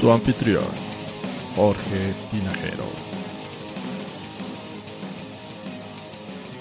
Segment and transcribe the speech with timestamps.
[0.00, 0.64] Su anfitrión,
[1.56, 2.84] Jorge Tinajero.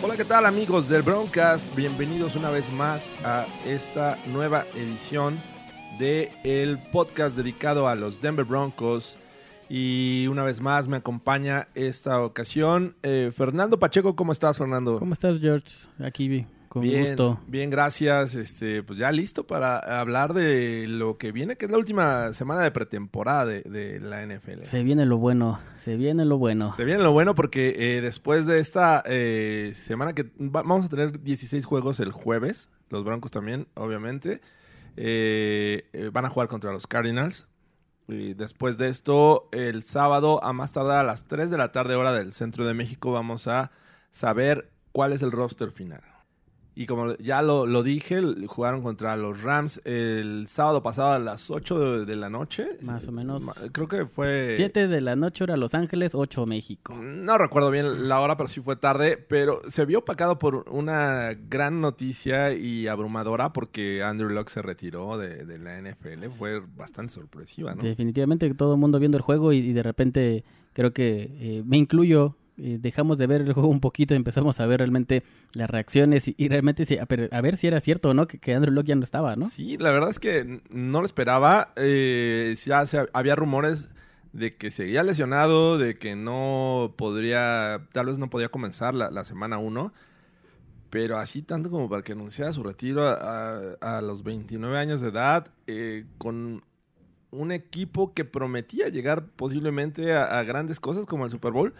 [0.04, 1.76] Hola, ¿qué tal amigos del Broadcast?
[1.76, 5.40] Bienvenidos una vez más a esta nueva edición
[6.00, 9.18] de el podcast dedicado a los Denver Broncos.
[9.70, 14.16] Y una vez más me acompaña esta ocasión eh, Fernando Pacheco.
[14.16, 15.00] ¿Cómo estás, Fernando?
[15.00, 15.70] ¿Cómo estás, George?
[16.04, 17.40] Aquí, con bien, gusto.
[17.48, 18.36] Bien, gracias.
[18.36, 22.64] Este, pues ya listo para hablar de lo que viene, que es la última semana
[22.64, 24.64] de pretemporada de, de la NFL.
[24.64, 26.74] Se viene lo bueno, se viene lo bueno.
[26.76, 30.90] Se viene lo bueno porque eh, después de esta eh, semana que va- vamos a
[30.90, 34.42] tener 16 juegos el jueves, los Broncos también, obviamente,
[34.98, 37.48] eh, van a jugar contra los Cardinals.
[38.08, 41.96] Y después de esto, el sábado, a más tardar a las 3 de la tarde,
[41.96, 43.72] hora del centro de México, vamos a
[44.12, 46.02] saber cuál es el roster final.
[46.74, 51.52] Y como ya lo, lo dije, jugaron contra los Rams el sábado pasado a las
[51.52, 52.66] 8 de, de la noche.
[52.82, 53.44] Más o menos.
[53.74, 54.54] Creo que fue...
[54.56, 56.96] 7 de la noche, hora Los Ángeles, 8 México.
[56.96, 59.18] No recuerdo bien la hora, pero sí fue tarde.
[59.18, 65.18] Pero se vio opacado por una gran noticia y abrumadora porque Andrew Luck se retiró
[65.18, 66.30] de, de la NFL.
[66.30, 67.84] Fue bastante sorpresiva, ¿no?
[67.84, 71.78] Definitivamente todo el mundo viendo el juego y, y de repente creo que eh, me
[71.78, 72.38] incluyo.
[72.64, 75.24] Eh, dejamos de ver el juego un poquito y empezamos a ver realmente
[75.54, 78.54] las reacciones y, realmente sí, a, a ver si era cierto o no que, que
[78.54, 79.50] Andrew Locke ya no estaba, ¿no?
[79.50, 81.74] Sí, la verdad es que no lo esperaba.
[81.76, 83.90] Eh, ya había rumores
[84.32, 89.24] de que seguía lesionado, de que no podría, tal vez no podía comenzar la, la
[89.24, 89.92] semana 1.
[90.92, 95.48] Pero así tanto como para que anunciara su retiro a, los 29 años de edad,
[95.66, 96.64] eh, con
[97.32, 101.74] un equipo que prometía llegar posiblemente a grandes cosas como el Super Bowl.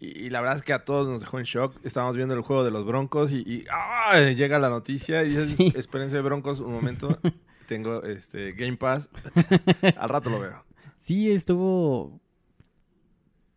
[0.00, 1.76] Y, y la verdad es que a todos nos dejó en shock.
[1.84, 4.18] Estábamos viendo el juego de los Broncos y, y, ¡ah!
[4.34, 5.70] llega la noticia y dices, Sí.
[6.14, 7.18] de Broncos, un momento.
[7.68, 9.10] Tengo este Game Pass.
[9.98, 10.64] Al rato lo veo.
[11.02, 12.20] Sí, estuvo.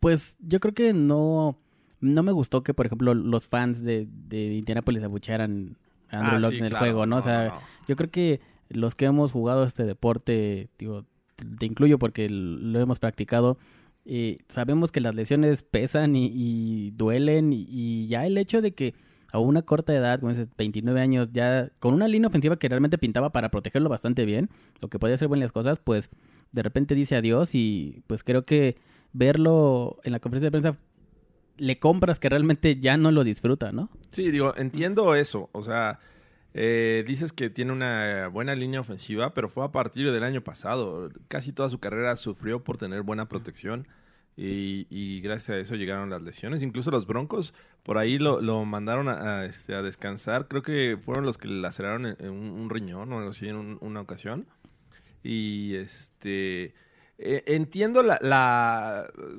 [0.00, 1.58] Pues yo creo que no.
[2.00, 5.78] No me gustó que, por ejemplo, los fans de, de Indianapolis abuchearan
[6.10, 6.84] a Andrew Ah, sí, en el claro.
[6.84, 7.16] juego, ¿no?
[7.16, 7.60] O sea, no.
[7.88, 11.06] yo creo que los que hemos jugado este deporte, digo,
[11.58, 13.56] te incluyo porque lo hemos practicado,
[14.04, 18.72] eh, sabemos que las lesiones pesan y, y duelen y, y ya el hecho de
[18.72, 18.94] que
[19.34, 22.98] a una corta edad, como dices, 29 años, ya con una línea ofensiva que realmente
[22.98, 24.48] pintaba para protegerlo bastante bien,
[24.80, 26.08] lo que podía hacer buenas cosas, pues
[26.52, 28.76] de repente dice adiós y pues creo que
[29.12, 30.78] verlo en la conferencia de prensa
[31.56, 33.90] le compras que realmente ya no lo disfruta, ¿no?
[34.10, 35.48] Sí, digo, entiendo eso.
[35.52, 35.98] O sea,
[36.54, 41.10] eh, dices que tiene una buena línea ofensiva, pero fue a partir del año pasado.
[41.28, 43.88] Casi toda su carrera sufrió por tener buena protección.
[44.36, 46.62] Y, y gracias a eso llegaron las lesiones.
[46.62, 49.08] Incluso los Broncos por ahí lo, mandaron
[49.44, 50.48] este, a descansar.
[50.48, 53.78] Creo que fueron los que le laceraron en, un, riñón o algo así en un-
[53.80, 54.46] una ocasión.
[55.22, 56.74] Y este
[57.18, 58.02] eh, entiendo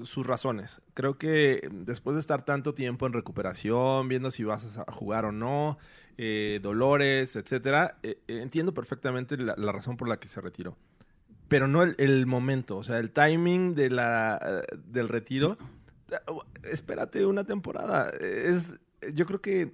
[0.03, 0.81] sus razones.
[0.93, 5.31] Creo que después de estar tanto tiempo en recuperación, viendo si vas a jugar o
[5.31, 5.77] no,
[6.17, 10.77] eh, dolores, etcétera, eh, eh, entiendo perfectamente la, la razón por la que se retiró.
[11.47, 14.39] Pero no el, el momento, o sea, el timing de la,
[14.71, 15.57] eh, del retiro.
[16.11, 16.15] eh,
[16.71, 18.09] Espérate una temporada.
[18.19, 18.69] Es,
[19.13, 19.71] yo creo que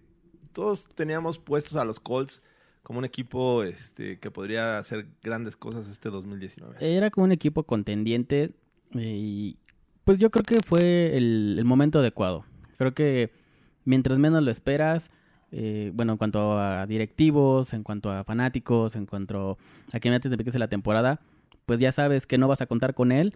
[0.53, 2.44] todos teníamos puestos a los Colts
[2.84, 6.75] como un equipo este, que podría hacer grandes cosas este 2019.
[6.81, 8.51] Era como un equipo contendiente
[8.94, 9.56] y
[10.03, 12.44] pues yo creo que fue el, el momento adecuado.
[12.77, 13.31] Creo que
[13.86, 15.10] mientras menos lo esperas,
[15.51, 19.57] eh, bueno, en cuanto a directivos, en cuanto a fanáticos, en cuanto
[19.94, 21.19] a que antes de que empiece la temporada,
[21.65, 23.36] pues ya sabes que no vas a contar con él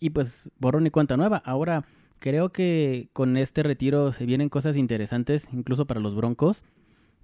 [0.00, 1.42] y pues borrón y cuenta nueva.
[1.44, 1.84] Ahora,
[2.18, 6.62] creo que con este retiro se vienen cosas interesantes, incluso para los Broncos.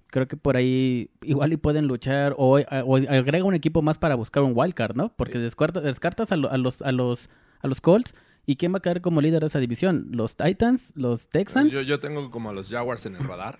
[0.07, 4.15] Creo que por ahí igual y pueden luchar o, o agrega un equipo más para
[4.15, 5.09] buscar un wildcard, ¿no?
[5.15, 7.29] Porque descartas, descartas a, lo- a los a los
[7.61, 8.13] a los Colts
[8.45, 11.71] y quién va a caer como líder de esa división, los Titans, los Texans.
[11.71, 13.59] Yo, yo tengo como a los Jaguars en el radar.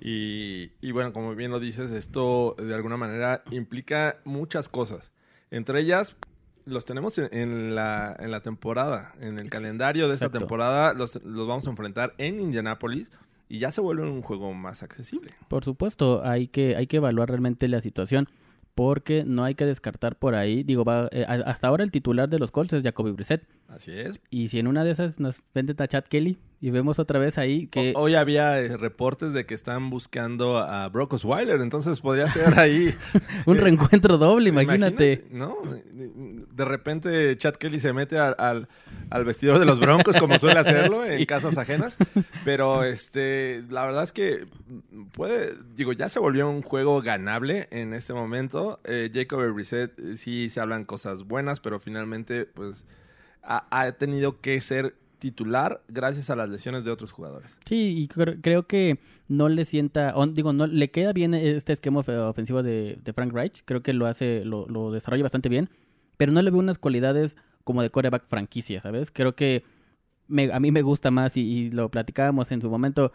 [0.00, 5.10] Y, y bueno, como bien lo dices, esto de alguna manera implica muchas cosas.
[5.50, 6.16] Entre ellas,
[6.64, 10.40] los tenemos en, la, en la temporada, en el calendario de esta Exacto.
[10.40, 13.10] temporada, los, los vamos a enfrentar en Indianapolis
[13.48, 15.32] y ya se vuelve un juego más accesible.
[15.48, 18.28] Por supuesto, hay que, hay que evaluar realmente la situación
[18.74, 20.62] porque no hay que descartar por ahí.
[20.62, 23.42] Digo, va, eh, hasta ahora el titular de los Colts es Jacoby Brissett.
[23.68, 24.20] Así es.
[24.30, 27.36] Y si en una de esas nos venden a Chad Kelly y vemos otra vez
[27.36, 27.92] ahí que...
[27.96, 32.58] O- hoy había eh, reportes de que están buscando a Brock Osweiler, entonces podría ser
[32.58, 32.94] ahí.
[33.46, 35.24] un eh, reencuentro doble, imagínate.
[35.30, 35.56] ¿No?
[35.92, 38.68] De repente Chad Kelly se mete al, al,
[39.10, 41.98] al vestidor de los Broncos, como suele hacerlo en casas ajenas.
[42.44, 44.46] Pero este, la verdad es que
[45.12, 48.80] puede, digo, ya se volvió un juego ganable en este momento.
[48.84, 52.86] Eh, Jacob Brissett eh, sí se hablan cosas buenas, pero finalmente, pues,
[53.46, 57.56] ha, tenido que ser titular gracias a las lesiones de otros jugadores.
[57.64, 58.98] Sí, y cre- creo que
[59.28, 63.62] no le sienta, digo, no le queda bien este esquema of- ofensivo de, Frank Reich.
[63.64, 65.70] Creo que lo hace, lo, desarrolla bastante bien,
[66.16, 69.10] pero no le veo unas cualidades como de coreback franquicia, ¿sabes?
[69.10, 69.64] Creo que
[70.28, 73.12] me- a mí me gusta más y, y lo platicábamos en su momento.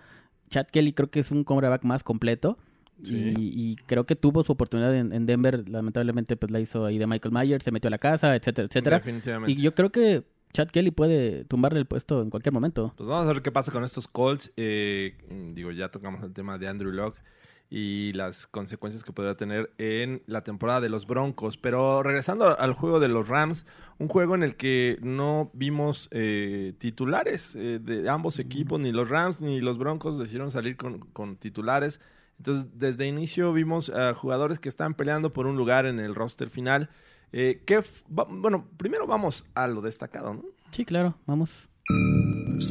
[0.49, 2.57] Chad Kelly creo que es un coreback más completo.
[3.03, 3.33] Sí.
[3.37, 6.97] Y, y creo que tuvo su oportunidad en, en Denver, lamentablemente pues la hizo ahí
[6.97, 8.97] de Michael Myers, se metió a la casa, etcétera, etcétera.
[8.97, 9.51] Definitivamente.
[9.51, 12.93] Y yo creo que Chad Kelly puede tumbarle el puesto en cualquier momento.
[12.97, 14.53] Pues vamos a ver qué pasa con estos Colts.
[14.57, 17.21] Eh, mm, digo, ya tocamos el tema de Andrew Locke
[17.69, 21.55] y las consecuencias que podría tener en la temporada de los Broncos.
[21.55, 23.65] Pero regresando al juego de los Rams,
[23.97, 29.07] un juego en el que no vimos eh, titulares eh, de ambos equipos, ni los
[29.09, 32.01] Rams ni los Broncos decidieron salir con, con titulares.
[32.41, 36.49] Entonces, desde inicio vimos a jugadores que están peleando por un lugar en el roster
[36.49, 36.89] final.
[37.31, 40.43] Eh, ¿qué f- va- bueno, primero vamos a lo destacado, ¿no?
[40.71, 41.69] Sí, claro, vamos.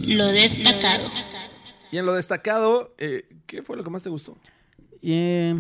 [0.09, 1.09] Lo destacado.
[1.93, 4.37] Y en lo destacado, eh, ¿qué fue lo que más te gustó?
[5.03, 5.55] Eh,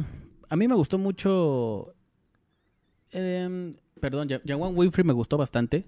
[0.48, 1.94] a mí me gustó mucho.
[3.12, 5.86] eh, perdón, Ja- Jawan Winfrey me gustó bastante.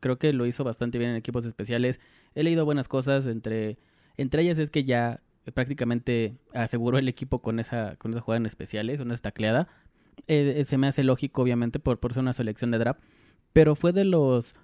[0.00, 2.00] Creo que lo hizo bastante bien en equipos especiales.
[2.34, 3.24] He leído buenas cosas.
[3.24, 3.78] Entre,
[4.18, 8.46] entre ellas es que ya prácticamente aseguró el equipo con esa, con esa jugada en
[8.46, 9.68] especiales, una tacleada.
[10.28, 13.00] Eh, eh, se me hace lógico, obviamente, por, por ser una selección de draft.
[13.52, 14.54] Pero fue de los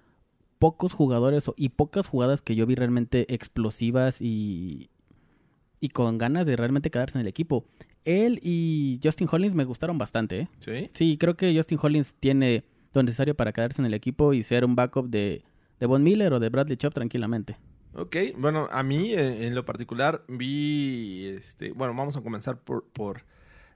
[0.58, 4.90] pocos jugadores y pocas jugadas que yo vi realmente explosivas y,
[5.80, 7.64] y con ganas de realmente quedarse en el equipo.
[8.04, 10.40] Él y Justin Hollins me gustaron bastante.
[10.40, 10.48] ¿eh?
[10.58, 10.90] Sí.
[10.94, 12.64] Sí, creo que Justin Hollins tiene
[12.94, 15.42] lo necesario para quedarse en el equipo y ser un backup de,
[15.78, 17.56] de Von Miller o de Bradley Chop tranquilamente.
[17.98, 22.84] Ok, bueno, a mí eh, en lo particular vi, este, bueno, vamos a comenzar por,
[22.84, 23.24] por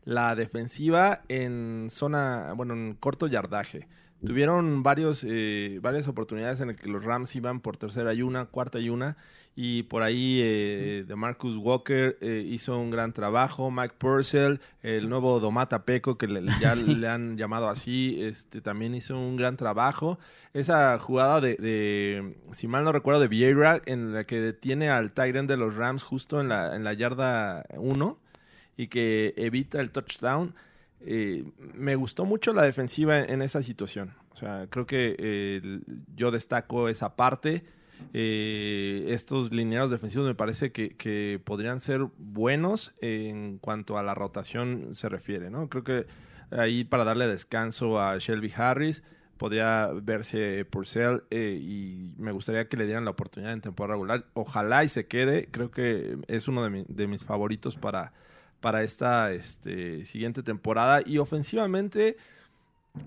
[0.05, 3.89] la defensiva en zona, bueno, en corto yardaje.
[4.25, 8.45] Tuvieron varios, eh, varias oportunidades en las que los Rams iban por tercera y una,
[8.47, 9.17] cuarta y una,
[9.57, 15.09] y por ahí eh, de Marcus Walker eh, hizo un gran trabajo, Mike Purcell, el
[15.09, 19.57] nuevo Domata Peco, que le- ya le han llamado así, este también hizo un gran
[19.57, 20.19] trabajo.
[20.55, 25.13] Esa jugada de, de, si mal no recuerdo, de Vieira, en la que detiene al
[25.13, 28.19] Tyrant de los Rams justo en la, en la yarda 1
[28.77, 30.55] y que evita el touchdown.
[31.07, 31.45] Eh,
[31.75, 34.15] me gustó mucho la defensiva en, esa situación.
[34.31, 35.81] O sea, creo que eh,
[36.15, 37.65] yo destaco esa parte.
[38.13, 44.15] Eh, estos lineados defensivos me parece que, que podrían ser buenos en cuanto a la
[44.15, 45.69] rotación se refiere, ¿no?
[45.69, 46.07] Creo que
[46.51, 49.03] ahí para darle descanso a Shelby Harris
[49.43, 54.25] podría verse Purcell eh, y me gustaría que le dieran la oportunidad en temporada regular.
[54.35, 55.49] Ojalá y se quede.
[55.51, 58.13] Creo que es uno de mis favoritos para,
[58.63, 61.03] para esta este, siguiente temporada.
[61.05, 62.17] Y ofensivamente,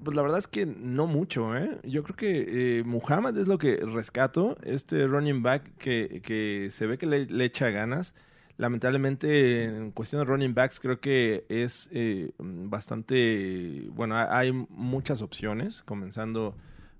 [0.04, 1.80] pues la verdad es que no mucho, ¿eh?
[1.84, 4.56] Yo creo que eh, Muhammad es lo que rescato.
[4.64, 8.14] Este running back que, que se ve que le, le echa ganas.
[8.58, 13.88] Lamentablemente, en cuestión de running backs, creo que es eh, bastante.
[13.92, 16.56] Bueno, ha- hay muchas opciones, comenzando,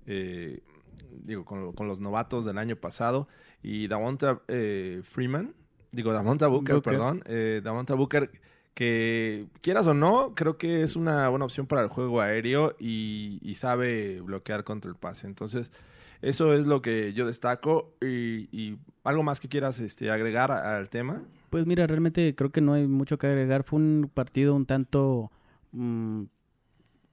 [0.06, 0.60] eh,
[1.24, 3.26] digo, con, con los novatos del año pasado.
[3.62, 5.54] Y Davonta eh, Freeman,
[5.92, 6.92] digo, Davonta Booker, Booker.
[6.92, 7.22] perdón.
[7.26, 8.30] Eh, Davonta Booker,
[8.76, 13.38] que quieras o no, creo que es una buena opción para el juego aéreo y,
[13.40, 15.26] y sabe bloquear contra el pase.
[15.26, 15.72] Entonces,
[16.20, 17.94] eso es lo que yo destaco.
[18.02, 21.22] Y, y algo más que quieras este, agregar al tema.
[21.48, 23.62] Pues mira, realmente creo que no hay mucho que agregar.
[23.64, 25.32] Fue un partido un tanto
[25.72, 26.24] mm,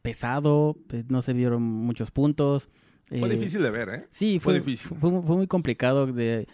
[0.01, 2.70] pesado, pues, no se vieron muchos puntos.
[3.08, 4.08] Fue Eh, difícil de ver, ¿eh?
[4.12, 4.98] Sí, Fue fue, difícil.
[4.98, 6.08] Fue, fue muy complicado.
[6.08, 6.46] De,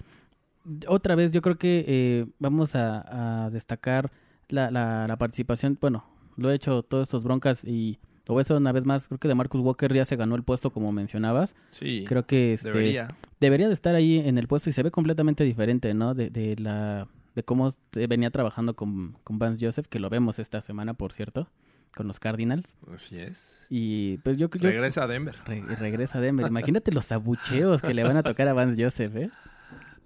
[0.88, 4.12] otra vez, yo creo que eh, vamos a, a destacar
[4.50, 5.78] la, la, la participación.
[5.80, 6.04] Bueno,
[6.38, 9.08] lo he hecho todos estos broncas y lo voy a hacer una vez más.
[9.08, 11.56] Creo que de Marcus Walker ya se ganó el puesto, como mencionabas.
[11.72, 13.16] Sí, Creo que este, debería.
[13.40, 16.14] debería de estar ahí en el puesto y se ve completamente diferente, ¿no?
[16.14, 20.62] De, de la de cómo venía trabajando con, con Vance Joseph, que lo vemos esta
[20.62, 21.48] semana, por cierto.
[21.96, 22.76] con los Cardinals.
[22.94, 23.66] Así es.
[23.70, 25.36] Y pues yo yo- Regresa a Denver.
[25.46, 26.48] re- regresa a Denver.
[26.48, 29.30] Imagínate los abucheos que le van a tocar a Vance Joseph, ¿eh?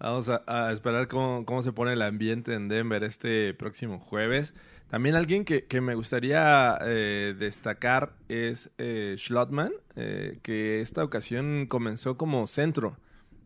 [0.04, 4.54] Vamos a, esperar cómo, cómo se pone el ambiente en Denver este próximo jueves.
[4.90, 11.68] También alguien que, que me gustaría eh, destacar es eh, Schlotman, eh, que esta ocasión
[11.68, 12.98] comenzó como centro.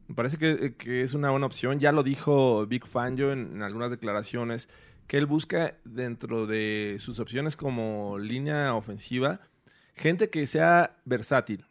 [0.08, 1.80] Me parece que, que es una buena opción.
[1.80, 4.68] Ya lo dijo Big Fangio en, en algunas declaraciones,
[5.06, 9.42] que él busca dentro de sus opciones como línea ofensiva
[9.94, 11.66] gente que sea versátil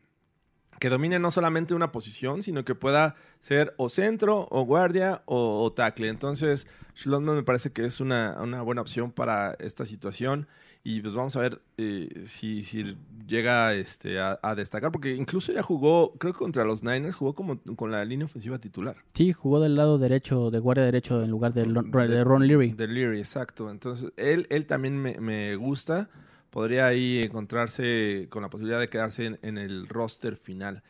[0.78, 5.62] que domine no solamente una posición, sino que pueda ser o centro, o guardia, o,
[5.62, 6.08] o tackle.
[6.08, 6.66] Entonces,
[6.96, 10.46] Schlotman me parece que es una, una buena opción para esta situación.
[10.88, 15.52] Y pues vamos a ver eh, si, si llega este, a, a destacar, porque incluso
[15.52, 18.94] ya jugó, creo que contra los Niners, jugó como con la línea ofensiva titular.
[19.14, 22.70] Sí, jugó del lado derecho, de guardia derecho en lugar de, Lon- de Ron Leary.
[22.70, 23.68] De Leary, exacto.
[23.68, 26.08] Entonces, él, él también me, me gusta.
[26.56, 30.82] Podría ahí encontrarse con la posibilidad de quedarse en, en el roster final.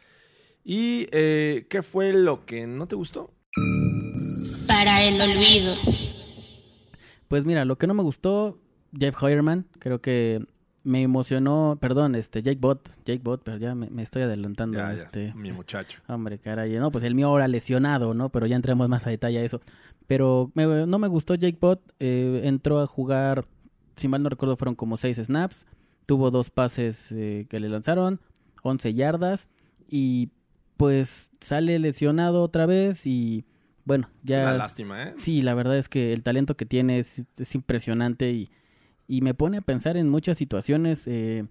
[0.65, 3.33] ¿Y eh, qué fue lo que no te gustó?
[4.69, 5.75] Para el olvido.
[7.27, 8.61] Pues mira, lo que no me gustó,
[8.97, 10.41] Jeff Hoyerman, creo que
[10.85, 14.79] me emocionó, perdón, este Jake Bott, Jake Bott, pero ya me, me estoy adelantando.
[14.79, 16.01] Ya, ya, este, mi muchacho.
[16.07, 18.29] Hombre, caray, no, pues el mío ahora lesionado, ¿no?
[18.29, 19.61] Pero ya entremos más a detalle a eso.
[20.07, 23.47] Pero me- no me gustó Jake Bott, eh, entró a jugar,
[23.97, 25.67] si mal no recuerdo, fueron como seis snaps,
[26.07, 28.21] tuvo dos pases eh, que le lanzaron,
[28.63, 29.49] 11 yardas,
[29.89, 30.31] y
[30.77, 33.45] pues sale lesionado otra vez y
[33.85, 34.43] bueno, ya...
[34.43, 35.15] Es una lástima, ¿eh?
[35.17, 38.51] Sí, la verdad es que el talento que tiene es, es impresionante y,
[39.07, 41.05] y me pone a pensar en muchas situaciones.
[41.07, 41.47] eh,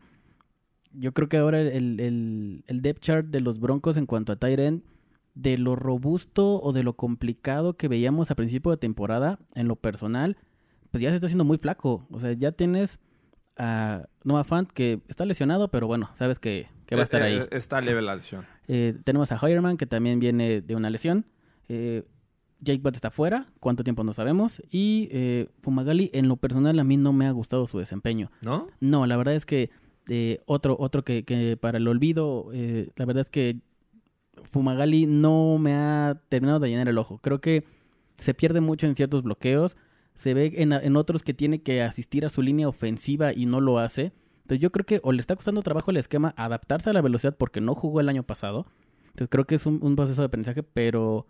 [0.98, 4.36] yo creo que ahora el, el, el depth chart de los Broncos en cuanto a
[4.38, 4.84] Tyren,
[5.34, 9.75] de lo robusto o de lo complicado que veíamos a principio de temporada, en lo
[9.75, 10.38] personal,
[10.96, 12.08] pues ya se está haciendo muy flaco.
[12.10, 13.00] O sea, ya tienes
[13.58, 17.25] a Noah Fant que está lesionado, pero bueno, sabes que, que va a estar Eh,
[17.25, 17.36] ahí.
[17.36, 18.46] eh, Está leve la lesión.
[18.70, 21.25] Eh, tenemos a Hoyerman, que también viene de una lesión.
[21.68, 22.04] Eh,
[22.62, 24.62] Jake Butt está fuera, cuánto tiempo no sabemos.
[24.72, 28.32] Y eh, Fumagalli, en lo personal, a mí no me ha gustado su desempeño.
[28.42, 28.68] ¿No?
[28.80, 29.72] No, la verdad es que
[30.08, 33.58] eh, otro, otro que, que para el olvido, eh, la verdad es que
[34.52, 37.20] Fumagalli no me ha terminado de llenar el ojo.
[37.20, 37.66] Creo que
[38.16, 39.75] se pierde mucho en ciertos bloqueos.
[40.15, 43.62] Se ve en, en otros que tiene que asistir a su línea ofensiva y no
[43.62, 44.12] lo hace.
[44.43, 47.36] Entonces yo creo que o le está costando trabajo el esquema adaptarse a la velocidad
[47.38, 48.65] porque no jugó el año pasado.
[49.07, 51.25] Entonces creo que es un, un proceso de aprendizaje, pero,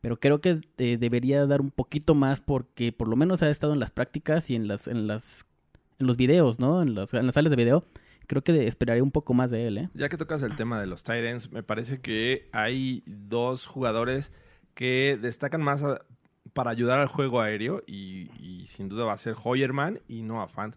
[0.00, 3.72] pero creo que eh, debería dar un poquito más porque por lo menos ha estado
[3.72, 5.44] en las prácticas y en las, en las,
[5.98, 6.80] en los videos, ¿no?
[6.82, 7.84] En, las- en las salas de video.
[8.26, 9.88] Creo que esperaría un poco más de él, ¿eh?
[9.94, 14.32] Ya que tocas el tema de los Titans, me parece que hay dos jugadores
[14.74, 15.82] que destacan más
[16.52, 20.74] para ayudar al juego aéreo y, sin duda va a ser Hoyerman y Noah Fant.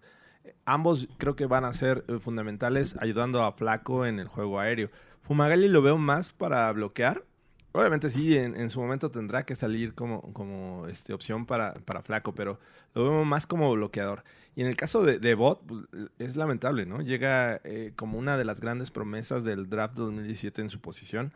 [0.65, 4.89] Ambos creo que van a ser eh, fundamentales ayudando a Flaco en el juego aéreo.
[5.21, 7.23] Fumagalli lo veo más para bloquear.
[7.71, 12.03] Obviamente sí, en, en su momento tendrá que salir como, como este, opción para, para
[12.03, 12.59] Flaco, pero
[12.93, 14.23] lo veo más como bloqueador.
[14.55, 15.81] Y en el caso de, de Bot, pues,
[16.19, 17.01] es lamentable, ¿no?
[17.01, 21.33] Llega eh, como una de las grandes promesas del draft 2017 en su posición.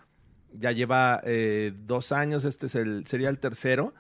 [0.54, 3.94] Ya lleva eh, dos años, este es el, sería el tercero,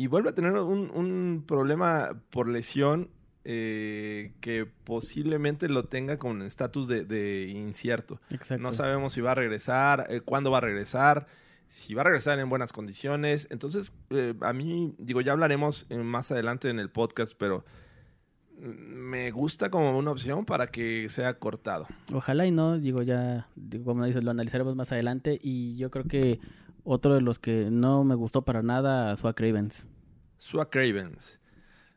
[0.00, 3.10] y vuelve a tener un, un problema por lesión
[3.44, 8.18] eh, que posiblemente lo tenga con estatus de, de incierto.
[8.30, 8.62] Exacto.
[8.62, 11.26] No sabemos si va a regresar, eh, cuándo va a regresar,
[11.68, 13.46] si va a regresar en buenas condiciones.
[13.50, 17.66] Entonces, eh, a mí, digo, ya hablaremos eh, más adelante en el podcast, pero
[18.58, 21.86] me gusta como una opción para que sea cortado.
[22.14, 25.38] Ojalá y no, digo ya, digo, como dices, lo analizaremos más adelante.
[25.42, 26.40] Y yo creo que
[26.84, 29.86] otro de los que no me gustó para nada, Swag Ravens.
[30.40, 31.38] Suak Ravens.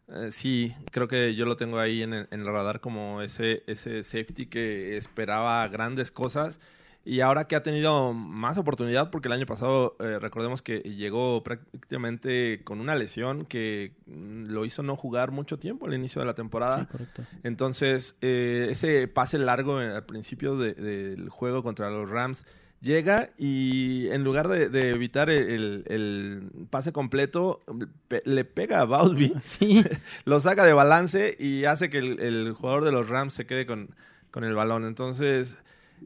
[0.09, 3.63] Eh, sí, creo que yo lo tengo ahí en el, en el radar como ese,
[3.67, 6.59] ese safety que esperaba grandes cosas
[7.05, 11.41] y ahora que ha tenido más oportunidad, porque el año pasado eh, recordemos que llegó
[11.43, 16.33] prácticamente con una lesión que lo hizo no jugar mucho tiempo al inicio de la
[16.33, 16.87] temporada.
[16.91, 17.21] Sí.
[17.43, 22.45] Entonces, eh, ese pase largo en- al principio de- del juego contra los Rams
[22.83, 27.61] llega y en lugar de, de evitar el, el pase completo,
[28.09, 28.85] pe- le pega a
[29.41, 29.83] Sí,
[30.25, 33.65] lo saca de balance y hace que el, el jugador de los Rams se quede
[33.65, 33.89] con,
[34.31, 34.85] con el balón.
[34.85, 35.55] Entonces,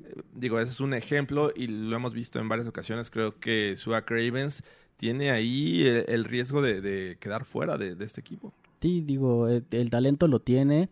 [0.03, 3.09] eh, digo, ese es un ejemplo y lo hemos visto en varias ocasiones.
[3.11, 4.63] Creo que Suak Ravens
[4.97, 8.53] tiene ahí el, el riesgo de, de quedar fuera de, de este equipo.
[8.81, 10.89] sí, digo, el, el talento lo tiene.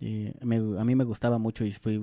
[0.00, 2.00] Eh, me- a mí me gustaba mucho y fui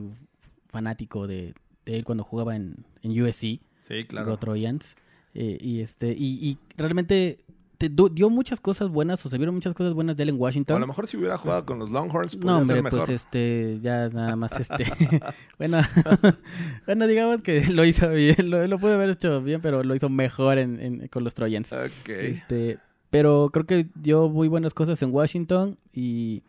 [0.69, 1.53] fanático de,
[1.85, 3.59] de él cuando jugaba en, en USC.
[3.81, 4.31] Sí, claro.
[4.31, 4.95] Go Trojans.
[5.35, 7.39] Eh, y este y, y realmente
[7.79, 10.37] te dio muchas cosas buenas o se vieron muchas cosas buenas de él en A
[10.37, 10.79] Washington.
[10.79, 12.99] lo mejor si hubiera jugado con los Longhorns, No, hombre, ser mejor.
[12.99, 14.85] pues este, ya nada más este.
[15.57, 15.79] bueno,
[16.85, 20.07] bueno, digamos que lo hizo bien, lo, lo pudo haber hecho bien, pero lo hizo
[20.09, 21.73] mejor en, en- con los Trojans.
[21.73, 22.09] Ok.
[22.09, 22.77] Este,
[23.09, 26.43] pero creo que dio muy buenas cosas en Washington y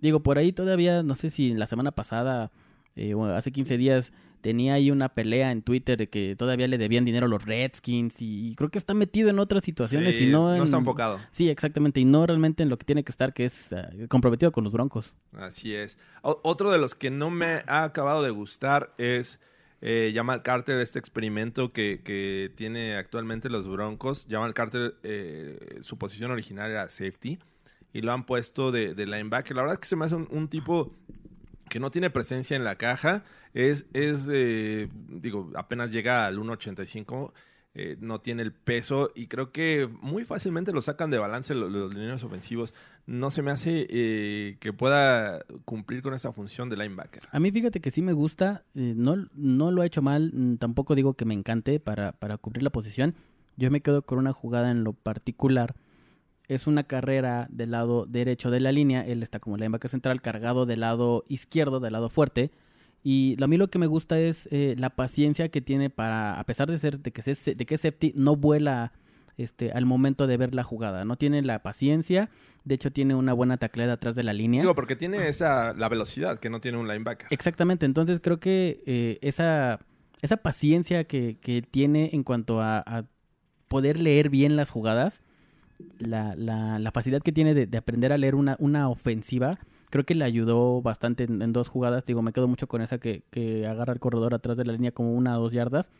[0.00, 2.50] digo, por ahí todavía, no sé si la semana pasada
[2.96, 6.78] eh, o hace 15 días tenía ahí una pelea en Twitter de que todavía le
[6.78, 10.26] debían dinero a los Redskins y, creo que está metido en otras situaciones Sí, y
[10.28, 11.18] no, en- está enfocado.
[11.30, 14.52] Sí, exactamente, y no realmente en lo que tiene que estar, que es eh, comprometido
[14.52, 15.14] con los Broncos.
[15.36, 15.98] Así es.
[16.22, 19.40] O- otro de los que no me ha acabado de gustar es
[19.82, 24.26] eh, Jamal Carter, este experimento que, que tiene actualmente los Broncos.
[24.28, 27.38] Jamal Carter, eh, su posición original era safety
[27.92, 29.56] y lo han puesto de, de linebacker.
[29.56, 30.94] La verdad es que se me hace un, un tipo
[31.70, 33.24] que no tiene presencia en la caja.
[33.54, 37.32] Es, es eh, digo, apenas llega al 1.85.
[37.72, 41.70] eh, no tiene el peso y creo que muy fácilmente lo sacan de balance los,
[41.70, 42.74] los ofensivos.
[43.06, 47.22] No se me hace eh, que pueda cumplir con esa función de linebacker.
[47.30, 50.56] A mí fíjate que sí me gusta, eh, no, no lo ha hecho mal, mm,
[50.56, 53.14] tampoco digo que me encante para, para cubrir la posición.
[53.56, 55.76] Yo me quedo con una jugada en lo particular.
[56.50, 60.66] Es una carrera del lado derecho de la línea, él está como linebacker central cargado
[60.66, 62.50] del lado izquierdo, del lado fuerte.
[63.04, 66.44] Y a mí lo que me gusta es eh, la paciencia que tiene para, a
[66.44, 68.92] pesar de ser de que, es, de que es safety, no vuela
[69.36, 71.04] este, al momento de ver la jugada.
[71.04, 72.30] No tiene la paciencia,
[72.64, 74.62] de hecho tiene una buena tacleada atrás de la línea.
[74.62, 77.28] Digo, porque tiene esa la velocidad que no tiene un linebacker.
[77.30, 79.78] Exactamente, entonces creo que eh, esa,
[80.20, 83.04] esa paciencia que, que tiene en cuanto a, a
[83.68, 85.22] poder leer bien las jugadas,
[85.98, 89.58] la, la, la facilidad que tiene de, de aprender a leer una, una ofensiva,
[89.90, 92.04] creo que le ayudó bastante en, en dos jugadas.
[92.06, 94.92] Digo, me quedo mucho con esa que, que agarra el corredor atrás de la línea
[94.92, 95.90] como una o dos yardas.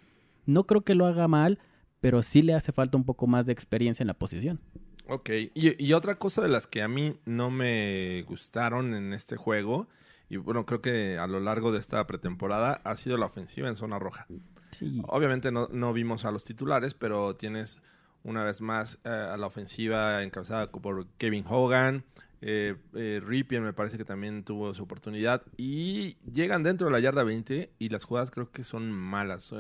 [0.47, 1.59] No creo que lo haga mal,
[2.01, 4.61] pero sí le hace falta un poco más de experiencia en la posición.
[5.07, 9.37] Ok, y, y otra cosa de las que a mí no me gustaron en este
[9.37, 9.89] juego,
[10.29, 13.75] y bueno, creo que a lo largo de esta pretemporada, ha sido la ofensiva en
[13.75, 14.27] zona roja.
[14.71, 15.03] Sí.
[15.09, 17.81] Obviamente no, no vimos a los titulares, pero tienes
[18.25, 22.05] una vez más eh, a la ofensiva encabezada por Kevin Hogan.
[22.43, 25.43] Eh, eh, Ripien me parece que también tuvo su oportunidad.
[25.57, 29.55] Y llegan dentro de la yarda 20 y las jugadas creo que son malas.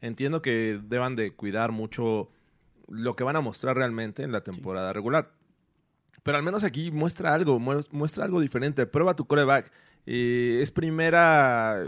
[0.00, 2.30] Entiendo que deban de cuidar mucho
[2.88, 5.30] lo que van a mostrar realmente en la temporada regular.
[6.22, 8.86] Pero al menos aquí muestra algo, mues- muestra algo diferente.
[8.86, 9.70] Prueba tu coreback.
[10.06, 11.84] Es primera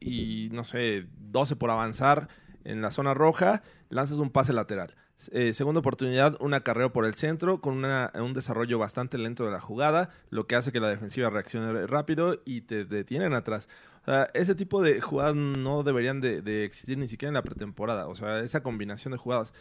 [0.00, 2.28] y no sé, 12 por avanzar
[2.64, 4.94] en la zona roja, lanzas un pase lateral.
[5.32, 9.50] Eh, segunda oportunidad, un acarreo por el centro con una- un desarrollo bastante lento de
[9.50, 13.68] la jugada, lo que hace que la defensiva reaccione rápido y te detienen atrás.
[14.02, 18.06] O sea, ese tipo de jugadas no deberían de, existir ni siquiera en la pretemporada.
[18.06, 19.52] O sea, esa combinación de jugadas.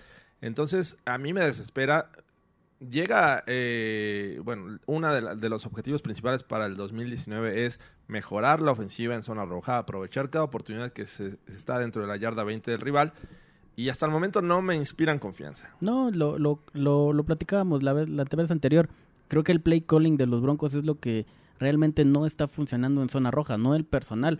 [0.41, 2.11] Entonces, a mí me desespera.
[2.79, 8.71] Llega, eh, bueno, uno de, de los objetivos principales para el 2019 es mejorar la
[8.71, 12.69] ofensiva en zona roja, aprovechar cada oportunidad que se está dentro de la yarda 20
[12.69, 13.13] del rival.
[13.77, 15.69] Y hasta el momento no me inspiran confianza.
[15.79, 18.89] No, lo, lo, lo, lo platicábamos la vez, la vez anterior.
[19.29, 21.25] Creo que el play calling de los Broncos es lo que
[21.59, 24.39] realmente no está funcionando en zona roja, no el personal.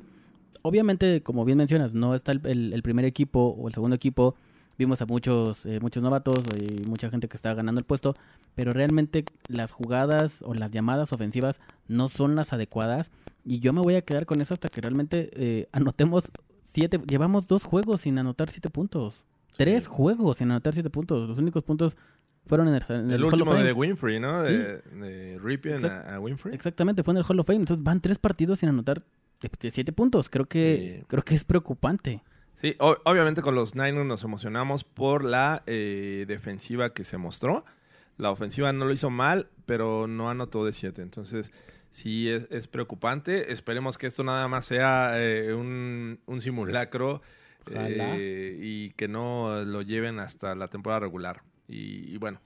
[0.64, 2.42] Obviamente, como bien mencionas, no está el,
[2.74, 4.36] el- primer equipo o el segundo equipo.
[4.80, 8.16] Vimos a muchos, eh, muchos novatos y mucha gente que está ganando el puesto,
[8.56, 13.12] pero realmente las jugadas o las llamadas ofensivas no son las adecuadas.
[13.46, 16.32] Y yo me voy a quedar con eso hasta que realmente eh, anotemos
[16.82, 17.00] siete.
[17.08, 19.26] Llevamos dos juegos sin anotar siete puntos.
[19.58, 21.28] Tres juegos sin anotar siete puntos.
[21.28, 21.98] Los únicos puntos
[22.46, 23.64] fueron en el, en El, el Hall of último Fame.
[23.64, 24.44] de Winfrey, ¿no?
[24.44, 26.54] De, de Ripien Exact- a, Winfrey.
[26.54, 27.60] Exactamente, fue en el Hall of Fame.
[27.60, 29.02] Entonces van tres partidos sin anotar
[29.42, 30.30] de- de siete puntos.
[30.30, 31.06] Creo que, Sí.
[31.08, 32.22] creo que es preocupante.
[32.62, 37.66] Sí, obviamente con los Niners nos emocionamos por la eh, defensiva que se mostró.
[38.18, 41.02] La ofensiva no lo hizo mal, pero no anotó de 7.
[41.04, 41.52] Entonces,
[41.98, 43.52] sí es, es preocupante.
[43.52, 47.22] Esperemos que esto nada más sea eh, un, un simulacro
[47.72, 51.42] eh, y que no lo lleven hasta la temporada regular.
[51.68, 52.40] Y, y bueno,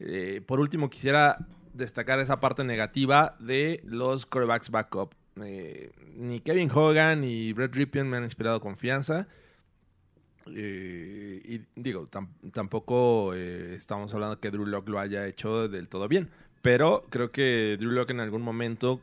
[0.00, 5.14] eh, por último quisiera destacar esa parte negativa de los quarterbacks backup.
[5.42, 9.28] Eh, ni Kevin Hogan ni Brett Ripien me han inspirado confianza.
[10.48, 15.88] Eh, y digo, tam- tampoco eh, estamos hablando que Drew Lock lo haya hecho del
[15.88, 16.30] todo bien.
[16.66, 19.00] Pero creo que Drew Lock en algún momento,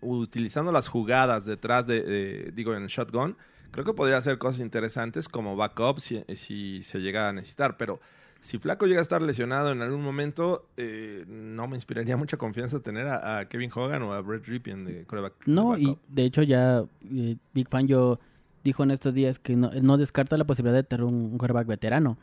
[0.00, 3.36] utilizando las jugadas detrás de, de- digo, en el shotgun,
[3.70, 7.76] creo que podría hacer cosas interesantes como backup si, si se llega a necesitar.
[7.76, 8.00] Pero
[8.40, 12.80] si Flaco llega a estar lesionado en algún momento, eh, no me inspiraría mucha confianza
[12.80, 15.34] tener a, a Kevin Hogan o a Brett Ripien de quarterback.
[15.46, 18.20] No, y de hecho ya eh, Big Fan yo
[18.62, 21.66] dijo en estos días que no, no descarta la posibilidad de tener un, un quarterback
[21.66, 22.18] veterano.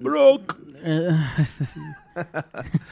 [0.00, 0.56] Brock.
[0.82, 1.10] Eh,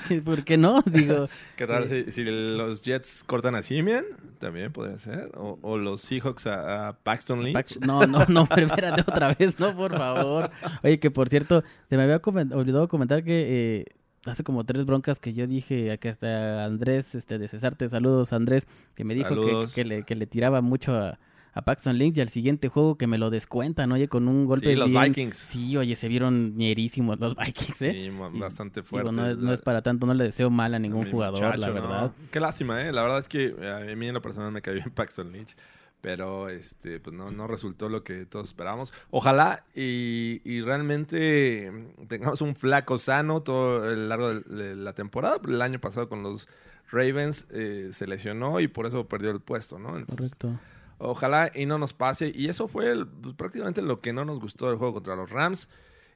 [0.25, 0.83] ¿Por qué no?
[0.85, 4.05] Digo, ¿Qué tal si, si los Jets cortan a Simeon?
[4.39, 5.31] También podría ser.
[5.37, 7.55] O, o los Seahawks a, a Paxton Lynch.
[7.55, 10.51] Pax- No, no, no, pero espérate otra vez, no, por favor.
[10.83, 13.85] Oye, que por cierto, se me había olvidado comentar que eh,
[14.27, 18.67] hace como tres broncas que yo dije, que hasta Andrés, este, de Cesarte, saludos Andrés,
[18.95, 21.19] que me dijo que le, que le tiraba mucho a,
[21.53, 24.69] a Paxton Lynch y al siguiente juego que me lo descuentan, oye, con un golpe
[24.71, 25.37] Sí, los Vikings.
[25.37, 27.93] Sí, oye, se vieron ñerísimos los Vikings, ¿eh?
[27.93, 29.13] Sí, bastante digo, fuerte.
[29.13, 32.13] no, es, no es para tanto, no le deseo mal a ningún jugador, la verdad.
[32.31, 32.93] Qué lástima, ¿eh?
[32.93, 35.57] La verdad es que a mí en lo personal me cayó bien Paxton Lynch.
[36.01, 38.93] Pero este, pues no, no resultó lo que todos esperábamos.
[39.11, 41.73] Ojalá y, y realmente
[42.07, 45.41] tengamos un flaco sano todo el largo de, de la temporada.
[45.45, 46.47] El año pasado con los
[46.93, 49.99] Ravens eh, se lesionó y por eso perdió el puesto, ¿no?
[49.99, 50.61] Entonces, Correcto.
[50.99, 52.31] Ojalá y no nos pase.
[52.35, 55.31] Y eso fue el- pues, prácticamente lo que no nos gustó del juego contra los
[55.31, 55.69] Rams.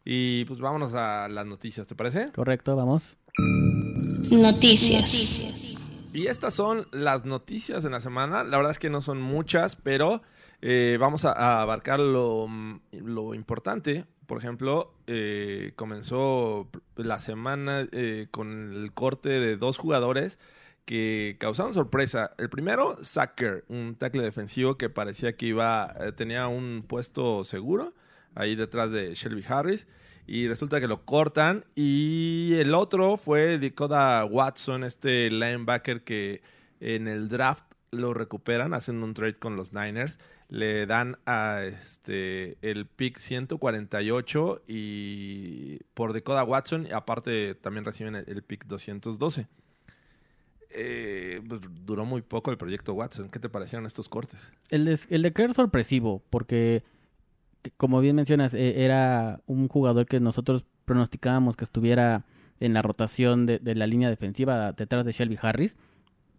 [0.05, 2.33] Y pues vámonos a las noticias, ¿te parece?
[2.35, 3.17] Correcto, vamos.
[4.31, 5.45] Noticias.
[6.13, 8.45] Y estas son las noticias de la semana.
[8.45, 10.23] La verdad es que no son muchas, pero
[10.61, 14.05] eh, vamos a, a abarcar lo, mm, lo importante.
[14.27, 20.39] Por ejemplo, eh, comenzó la semana eh, con el corte de dos jugadores
[20.85, 22.33] que causaron sorpresa.
[22.39, 27.95] El primero, Sacker, un tackle defensivo que parecía que iba, eh, tenía un puesto seguro
[28.35, 29.87] ahí detrás de Shelby Harris.
[30.27, 31.65] Y resulta que lo cortan.
[31.75, 36.43] Y el otro fue Dakota Watson, este linebacker que
[36.81, 40.19] en el draft lo recuperan, hacen un trade con los Niners.
[40.49, 46.89] Le dan a este el pick 148 y por Dakota Watson.
[46.93, 49.49] Aparte también reciben el, el pick 212.
[50.75, 53.29] Eh, pues, duró muy poco el proyecto Watson.
[53.31, 54.53] ¿Qué te parecieron estos cortes?
[54.71, 56.83] El de, el de sorpresivo, porque,
[57.63, 62.25] que- como bien mencionas, eh, era un jugador que nosotros pronosticábamos que estuviera
[62.61, 65.77] en la rotación de la línea defensiva detrás de Shelby Harris,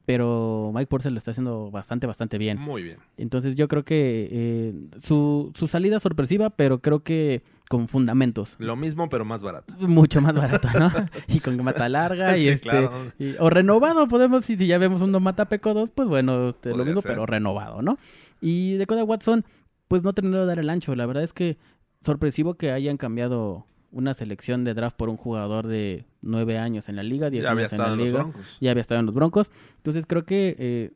[0.06, 2.58] pero Mike Purcell lo está haciendo bastante, bastante bien.
[2.60, 2.98] Muy bien.
[3.18, 8.56] Entonces yo creo que eh, su, su salida es sorpresiva, pero creo que con fundamentos.
[8.60, 9.74] Lo mismo, pero más barato.
[9.80, 10.92] Mucho más barato, ¿no?
[11.28, 12.92] y con mata larga y este claro.
[13.18, 16.50] y- o renovado podemos si, si ya vemos un no mata peco 2, pues bueno,
[16.50, 17.12] este, lo mismo ser.
[17.12, 17.98] pero renovado, ¿no?
[18.42, 19.46] Y de Coda Watson
[19.88, 21.58] pues no terminó de dar el ancho, la verdad es que
[22.02, 26.96] sorpresivo que hayan cambiado una selección de draft por un jugador de nueve años en
[26.98, 28.58] la liga, diez Ya había años en estado la en los Broncos.
[28.60, 30.92] ya había estado en los Broncos, entonces creo que eh,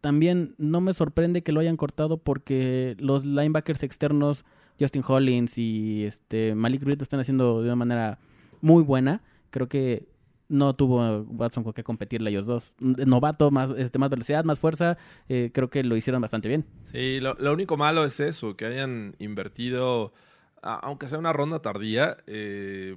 [0.00, 4.44] también no me sorprende que lo hayan cortado porque los linebackers externos
[4.80, 8.18] Justin Hollins y este Malik Reed lo están haciendo de una manera
[8.60, 9.22] muy buena.
[9.50, 10.08] Creo que
[10.48, 12.72] no tuvo Watson con qué competirle a ellos dos.
[12.80, 14.98] Novato, más, este, más velocidad, más fuerza.
[15.28, 16.64] eh, creo que lo hicieron bastante bien.
[16.84, 20.12] Sí, lo, lo único malo es eso, que hayan invertido,
[20.62, 22.96] a- aunque sea una ronda tardía, eh,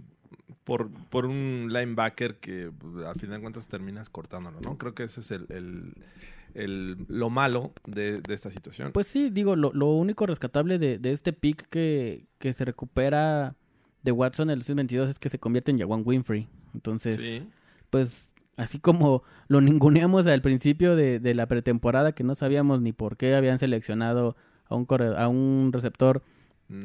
[0.63, 4.77] por, por un linebacker que pues, al final de cuentas terminas cortándolo, ¿no?
[4.77, 5.93] Creo que ese es el, el-
[6.55, 8.91] el- lo malo de, de esta situación.
[8.91, 13.55] Pues sí, digo, lo, lo único rescatable de, de este pick que, que se recupera
[14.03, 16.47] de Watson en el 2022 es que se convierte en Jawan Winfrey.
[16.73, 17.43] Entonces, sí,
[17.89, 22.93] pues así como lo ninguneamos al principio de, de la pretemporada, que no sabíamos ni
[22.93, 24.35] por qué habían seleccionado
[24.69, 26.23] a un, a un receptor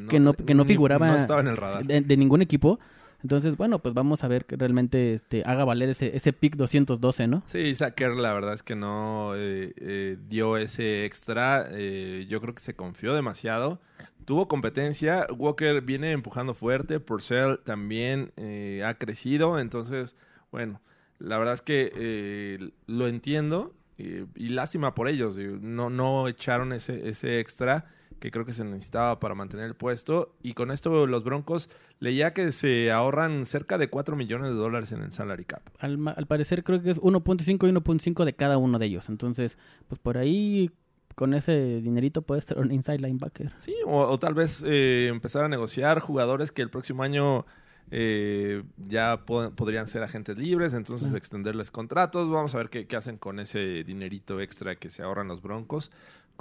[0.09, 1.85] que no- que no figuraba No estaba en el radar.
[1.85, 2.79] de, de ningún equipo.
[3.23, 7.27] Entonces, bueno, pues vamos a ver que realmente este, haga valer ese, ese pick 212,
[7.27, 7.43] ¿no?
[7.45, 11.67] Sí, Sacker la verdad es que no eh, eh, dio ese extra.
[11.71, 13.79] eh, yo creo que se confió demasiado.
[14.25, 15.27] Tuvo competencia.
[15.37, 16.99] Walker viene empujando fuerte.
[16.99, 19.59] Purcell también eh, ha crecido.
[19.59, 20.15] Entonces,
[20.51, 20.81] bueno,
[21.19, 23.75] la verdad es que eh, lo entiendo.
[23.99, 25.37] y lástima por ellos.
[25.37, 27.85] No, no echaron ese, ese extra
[28.21, 30.33] que creo que se necesitaba para mantener el puesto.
[30.41, 31.67] Y con esto los Broncos
[31.99, 35.63] leía que se ahorran cerca de 4 millones de dólares en el salary cap.
[35.79, 39.09] Al, al parecer creo que es 1.5 y 1.5 de cada uno de ellos.
[39.09, 39.57] Entonces,
[39.89, 40.71] pues por ahí
[41.15, 43.51] con ese dinerito puede ser un inside linebacker.
[43.57, 47.45] Sí, o, o tal vez eh, empezar a negociar jugadores que el próximo año
[47.93, 52.29] eh, ya po- podrían ser agentes libres, entonces extenderles contratos.
[52.29, 55.91] Vamos a ver qué, qué hacen con ese dinerito extra que se ahorran los Broncos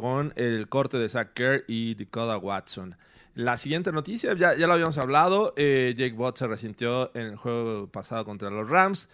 [0.01, 2.97] con el corte de Zach Kerr y Dakota Watson.
[3.35, 7.37] La siguiente noticia, ya, ya lo habíamos hablado, eh, Jake Bott se resintió en el
[7.37, 9.09] juego pasado contra los Rams.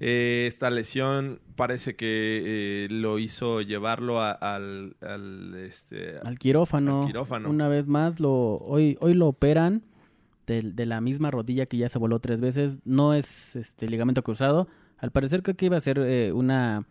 [0.00, 7.00] Eh, esta lesión parece que eh, lo hizo llevarlo a- al, al, este, Al quirófano.
[7.02, 7.50] Al quirófano.
[7.50, 9.82] Una vez más, lo, hoy, hoy lo operan
[10.46, 12.78] de, de la misma rodilla que ya se voló tres veces.
[12.84, 14.68] No es este ligamento cruzado.
[14.98, 16.84] Al parecer creo que iba a ser eh, una,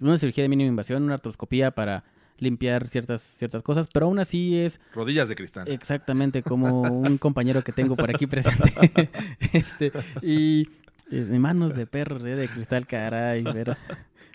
[0.00, 2.04] una cirugía de mínima invasión, una artroscopía para
[2.38, 5.68] limpiar ciertas, ciertas cosas, pero aún así es Rodillas de cristal.
[5.68, 9.10] exactamente como un compañero que tengo por aquí presente.
[9.52, 9.92] este,
[10.22, 10.68] y
[11.10, 13.76] eh, manos de perro eh, de cristal, caray, pero,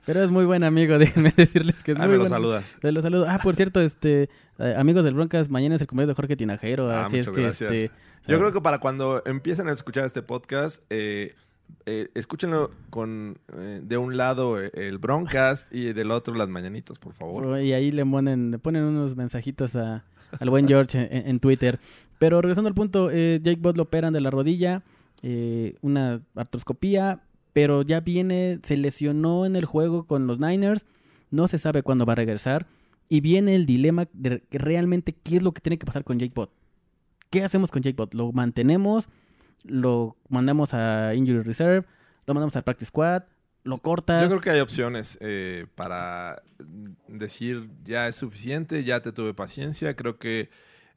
[0.06, 2.76] pero es muy buen amigo, déjenme decirles que es Ah, muy me lo saludas.
[2.80, 3.26] te lo saludo.
[3.28, 6.90] Ah, por cierto, este, eh, amigos del Broncas, mañana es el cumpleaños de Jorge Tinajero.
[6.92, 7.72] Ah, así muchas es que, gracias.
[7.72, 7.96] este,
[8.28, 11.36] Yo ah, creo que para cuando empiecen a escuchar este podcast, eh,
[11.86, 17.00] eh, escúchenlo con eh, de un lado eh, el Broncast y del otro las mañanitas,
[17.00, 17.60] por favor.
[17.62, 20.04] Y ahí le ponen, le ponen unos mensajitos a,
[20.40, 21.80] al buen George en, Twitter.
[22.20, 24.84] Pero regresando al punto, eh, Jake Bott lo operan de la rodilla,
[25.82, 27.22] una artroscopía,
[27.54, 30.86] pero ya viene, se lesionó en el juego con los Niners,
[31.32, 32.68] no se sabe cuándo va a regresar,
[33.10, 36.34] y viene el dilema de realmente qué es lo que tiene que pasar con Jake
[36.36, 36.52] Bott.
[37.30, 38.14] ¿Qué hacemos con Jake Bott?
[38.14, 39.10] ¿Lo mantenemos?
[39.64, 41.86] ¿Lo mandamos a Injury Reserve?
[42.26, 43.24] ¿Lo mandamos al Practice Squad?
[43.64, 44.22] ¿Lo cortas?
[44.24, 46.42] Yo creo que hay opciones eh, para
[47.08, 50.50] decir ya es suficiente, ya te tuve paciencia, creo que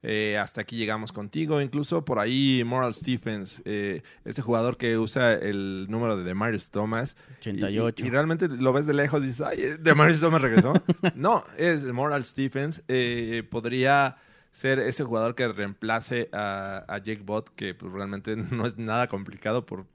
[0.05, 1.61] eh, hasta aquí llegamos contigo.
[1.61, 7.17] Incluso por ahí Moral Stephens, eh, este jugador que usa el número de Demarius Thomas.
[7.31, 8.05] y- 88.
[8.05, 10.73] Y, y realmente lo ves de lejos y dices, ay, Demarius Thomas regresó.
[11.15, 12.83] no, es Moral Stephens.
[12.89, 14.17] eh, podría
[14.53, 19.67] ser ese jugador que reemplace a, Jake Bott, que pues, realmente no es nada complicado
[19.67, 19.87] por,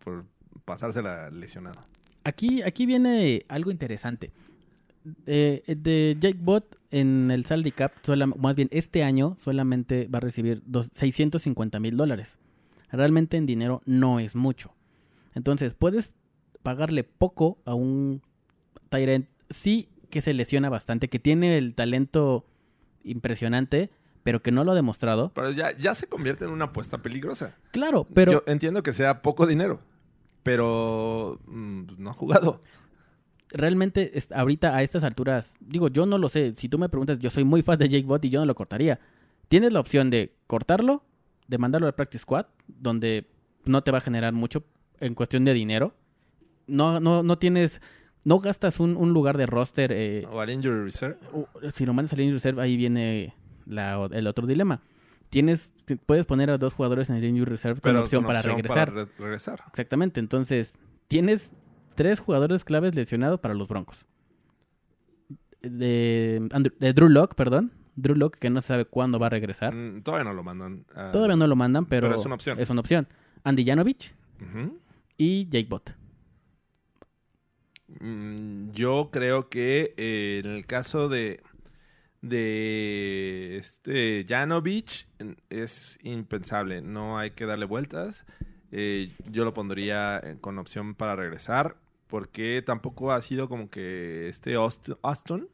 [0.65, 1.79] pasársela lesionado.
[2.23, 4.31] Aquí, aquí viene algo interesante.
[5.25, 7.93] Eh, de Jake Bott en el salary cap,
[8.37, 12.37] más bien este año, solamente va a recibir dos, 650 mil dólares.
[12.91, 14.73] Realmente en dinero no es mucho.
[15.35, 16.13] Entonces, puedes
[16.63, 18.21] pagarle poco a un
[18.89, 22.45] Tyrant, sí que se lesiona bastante, que tiene el talento
[23.03, 23.89] impresionante,
[24.27, 25.31] pero que no lo ha demostrado.
[25.33, 27.55] Pero ya, ya se convierte en una apuesta peligrosa.
[27.71, 29.79] Claro, pero Yo entiendo que sea poco dinero,
[30.43, 32.61] pero mm, no ha jugado.
[33.51, 36.53] realmente ahorita a estas alturas, digo, yo no lo sé.
[36.57, 38.53] Si tú me preguntas, yo soy muy fan de Jake Bott y yo no lo
[38.53, 38.99] cortaría.
[39.47, 41.03] Tienes la opción de cortarlo,
[41.47, 43.27] de mandarlo al practice squad, donde
[43.63, 44.65] no te va a generar mucho
[44.99, 45.93] en cuestión de dinero.
[46.67, 47.81] No, no, no tienes,
[48.25, 49.93] no gastas un, un lugar de roster.
[49.93, 51.15] eh, O al injury reserve.
[51.71, 53.33] si lo mandas al injury reserve, ahí viene
[53.67, 54.81] la- el otro dilema.
[55.29, 55.73] Tienes,
[56.05, 58.55] puedes poner a dos jugadores en el injury reserve con Pero opción con para opción
[58.55, 58.93] regresar.
[58.93, 59.63] re- regresar.
[59.67, 60.19] Exactamente.
[60.21, 60.73] Entonces,
[61.09, 61.51] tienes
[61.95, 64.05] tres jugadores claves lesionados para los Broncos.
[65.61, 67.71] De, Andrew- de Drew Lock, perdón.
[67.95, 69.73] Drew Lock, que no sabe cuándo va a regresar.
[69.73, 70.85] Mm, todavía no lo mandan.
[70.95, 72.59] a- Todavía no lo mandan, pero, pero es una opción.
[72.59, 73.07] Es una opción.
[73.43, 74.13] Andy Janovich
[75.17, 75.91] y Jake Bott.
[77.99, 81.41] Mm, Yo creo que eh, en el caso de
[82.21, 88.25] de este Janovic en- es impensable, no hay que darle vueltas.
[88.71, 91.77] Eh, yo lo pondría eh, con opción para regresar
[92.07, 95.47] porque tampoco ha sido como que este Aust- Austin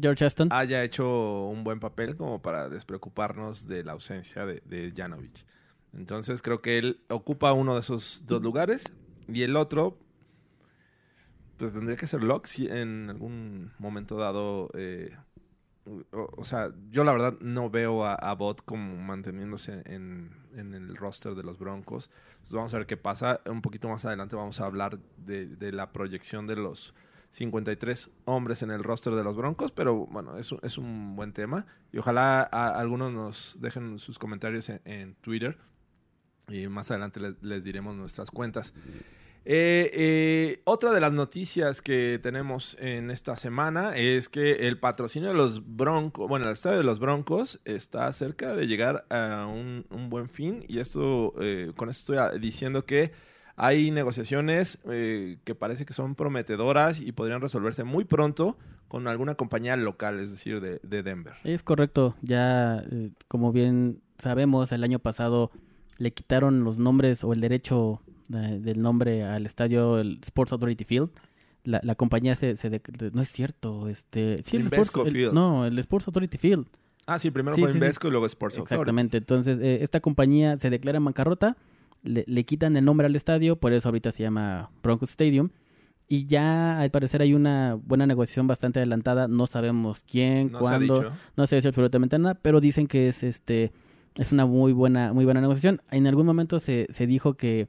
[0.00, 0.48] George Aston.
[0.52, 5.44] haya hecho un buen papel como para despreocuparnos de la ausencia de, de Janovic.
[5.94, 8.92] Entonces creo que él ocupa uno de esos dos lugares
[9.28, 9.98] y el otro,
[11.56, 14.70] pues tendría que ser Locke si en algún momento dado.
[14.74, 15.16] eh,
[16.12, 20.96] o, sea, yo la verdad no veo a, a Bot como manteniéndose en, en el
[20.96, 22.10] roster de los Broncos.
[22.32, 23.40] Entonces vamos a ver qué pasa.
[23.46, 26.94] Un poquito más adelante vamos a hablar de, de la proyección de los
[27.30, 31.66] 53 hombres en el roster de los Broncos, pero bueno, es es un buen tema.
[31.90, 35.58] Y ojalá algunos nos dejen sus comentarios en, en Twitter.
[36.48, 38.74] Y más adelante les diremos nuestras cuentas.
[39.44, 45.30] Eh, eh, otra de las noticias que tenemos en esta semana es que el patrocinio
[45.30, 49.84] de los Broncos, bueno, el estadio de los Broncos está cerca de llegar a un,
[50.08, 50.64] buen fin.
[50.68, 53.12] Y esto, eh, con esto estoy diciendo que
[53.56, 58.56] hay negociaciones eh, que parece que son prometedoras y podrían resolverse muy pronto
[58.88, 61.34] con alguna compañía local, es decir, de, de Denver.
[61.44, 62.16] Es correcto.
[62.22, 65.50] Ya, eh, como bien sabemos, el año pasado
[65.98, 68.02] le quitaron los nombres o el derecho
[68.34, 71.10] eh, del nombre al estadio el Sports Authority Field.
[71.64, 75.32] La, la compañía se, se dec- no es cierto, este, sí, el Sports- el- Field.
[75.32, 76.66] no, el Sports Authority Field.
[77.06, 77.78] Ah, sí, primero Sí, fue sí, sí.
[77.78, 78.74] Invesco y luego Sports Authority.
[78.74, 79.18] Exactamente.
[79.18, 81.56] Entonces, eh, esta compañía se declara en bancarrota,
[82.02, 85.50] le, le quitan el nombre al estadio, por eso ahorita se llama Broncos Stadium.
[86.08, 89.28] Y ya, al parecer, hay una buena negociación bastante adelantada.
[89.28, 91.00] No sabemos quién, No se ha cuándo.
[91.00, 91.12] dicho.
[91.36, 93.72] No se ha dicho absolutamente nada, pero dicen que es este
[94.16, 95.80] es una muy buena muy buena negociación.
[95.90, 97.68] En algún momento se, se dijo que,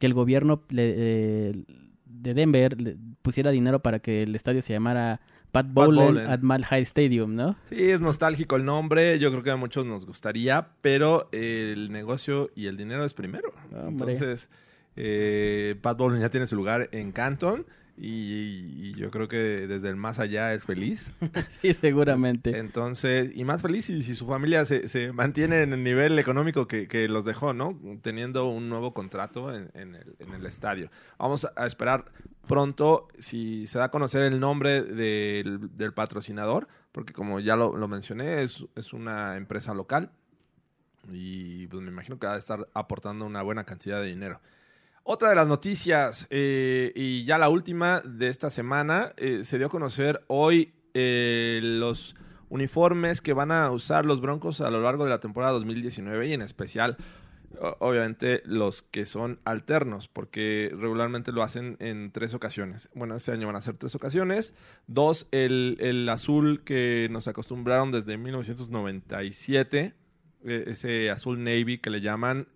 [0.00, 1.64] que el gobierno le- eh,
[2.06, 5.20] de Denver le pusiera dinero para que el estadio se llamara
[5.52, 7.56] Pat Bowlen at Mile High Stadium, ¿no?
[7.68, 12.50] Sí, es nostálgico el nombre, yo creo que a muchos nos gustaría, pero el negocio
[12.56, 13.52] y el dinero es primero.
[13.72, 14.12] Hombre.
[14.12, 14.48] Entonces,
[14.96, 17.64] eh, Pat Bowlen ya tiene su lugar en Canton
[18.02, 21.10] y, y yo creo que desde el más allá es feliz.
[21.60, 22.58] Sí, seguramente.
[22.58, 26.66] Entonces, y más feliz si, si su familia se, se mantiene en el nivel económico
[26.66, 27.78] que, que los dejó, ¿no?
[28.00, 30.90] Teniendo un nuevo contrato en, en el, en el estadio.
[31.18, 32.06] Vamos a esperar
[32.46, 37.76] pronto si se da a conocer el nombre del, del patrocinador, porque como ya lo,
[37.76, 40.10] lo mencioné, es, es una empresa local
[41.12, 44.40] y pues me imagino que va a estar aportando una buena cantidad de dinero.
[45.02, 49.68] Otra de las noticias, eh, y ya la última de esta semana, eh, se dio
[49.68, 52.14] a conocer hoy eh, los
[52.50, 56.34] uniformes que van a usar los Broncos a lo largo de la temporada 2019 y
[56.34, 56.98] en especial,
[57.78, 62.90] obviamente, los que son alternos, porque regularmente lo hacen en tres ocasiones.
[62.94, 64.52] Bueno, este año van a ser tres ocasiones.
[64.86, 69.94] Dos, el, el azul que nos acostumbraron desde 1997,
[70.44, 72.48] eh, ese azul navy que le llaman,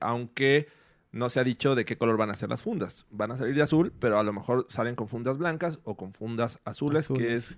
[0.00, 0.66] aunque
[1.14, 3.06] no se ha dicho de qué color van a ser las fundas.
[3.10, 6.12] Van a salir de azul, pero a lo mejor salen con fundas blancas o con
[6.12, 7.56] fundas azules, que es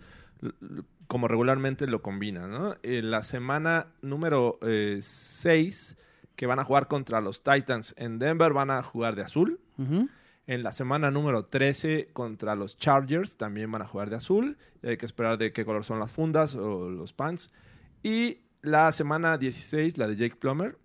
[1.07, 2.77] como regularmente lo combinan, ¿no?
[2.83, 5.97] En la semana número 6,
[6.37, 9.59] que van a jugar contra los Titans en Denver, van a jugar de azul.
[10.47, 14.59] En la semana número 13 contra los Chargers también van a jugar de azul.
[14.83, 17.51] Hay que esperar de qué color son las fundas o los pants.
[18.03, 20.77] Y la semana 16, la de Jake Plummer,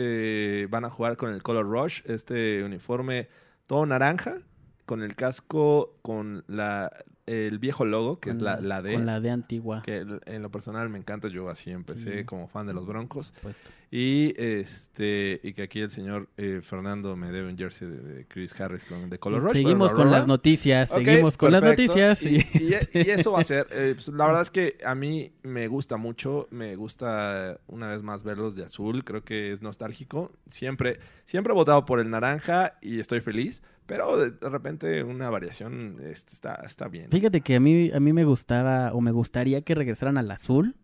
[0.00, 3.28] eh, van a jugar con el Color Rush, este uniforme
[3.66, 4.38] todo naranja,
[4.86, 6.90] con el casco con la,
[7.26, 8.94] el viejo logo, que es la, la D.
[8.94, 9.82] Con la D antigua.
[9.82, 12.24] Que en lo personal me encanta, yo así empecé Sí.
[12.24, 13.32] como fan de los Broncos.
[13.42, 13.70] puesto.
[13.90, 18.26] Y este y que aquí el señor eh, Fernando me debe un jersey de, de
[18.26, 19.52] Chris Harris con de Color Rush.
[19.54, 22.22] Seguimos con las noticias, Ok, seguimos con las noticias.
[22.22, 23.66] Y, Y, y- y eso va a ser.
[23.70, 26.48] eh, pues, la verdad es que a mí me gusta mucho.
[26.50, 29.04] Me gusta una vez más verlos de azul.
[29.04, 30.32] Creo que es nostálgico.
[30.50, 33.62] Siempre, siempre he votado por el naranja y estoy feliz.
[33.86, 37.10] Pero de, de repente una variación este, está, está bien.
[37.10, 40.76] Fíjate que a mí, a mí me gustaba o me gustaría que regresaran al azul,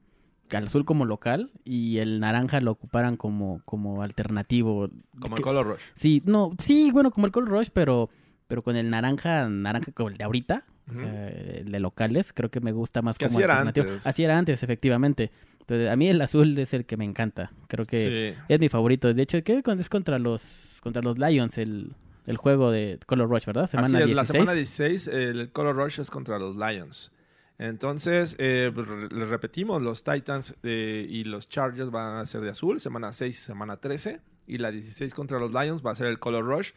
[0.53, 4.89] al azul como local y el naranja lo ocuparan como, como alternativo.
[5.21, 5.81] Como Que- el Color Rush.
[5.95, 8.11] Sí, no, sí, bueno, como el Color Rush, pero,
[8.47, 12.51] pero con el naranja, naranja como el de ahorita, o sea, el de locales, creo
[12.51, 13.87] que me gusta más Que como así era alternativo.
[13.89, 14.07] antes.
[14.07, 15.31] Así era antes, efectivamente.
[15.61, 17.51] Entonces, a mí el azul es el que me encanta.
[17.69, 18.43] Creo que Sí.
[18.49, 19.13] es mi favorito.
[19.15, 20.43] De hecho, ¿qué es contra los
[20.83, 21.95] contra los Lions el,
[22.27, 23.67] el juego de Color Rush, ¿verdad?
[23.67, 24.17] Semana Así es, 16.
[24.17, 27.11] la semana 16, el Color Rush es contra los Lions.
[27.59, 32.51] Entonces, eh, pues, les repetimos, los Titans eh, y los Chargers van a ser de
[32.51, 34.21] azul, semana 6, semana 13.
[34.47, 36.71] Y la 16 contra los Lions va a ser el Color Rush,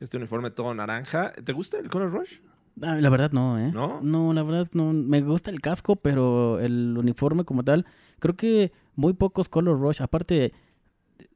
[0.00, 1.32] este uniforme todo naranja.
[1.32, 2.38] ¿Te gusta el Color Rush?
[2.80, 3.70] Ah, la verdad no, ¿eh?
[3.70, 4.32] ¿No?
[4.32, 4.92] la verdad no.
[4.92, 7.86] Me gusta el casco, pero el uniforme como tal,
[8.18, 10.00] creo que muy pocos Color Rush.
[10.00, 10.52] Aparte,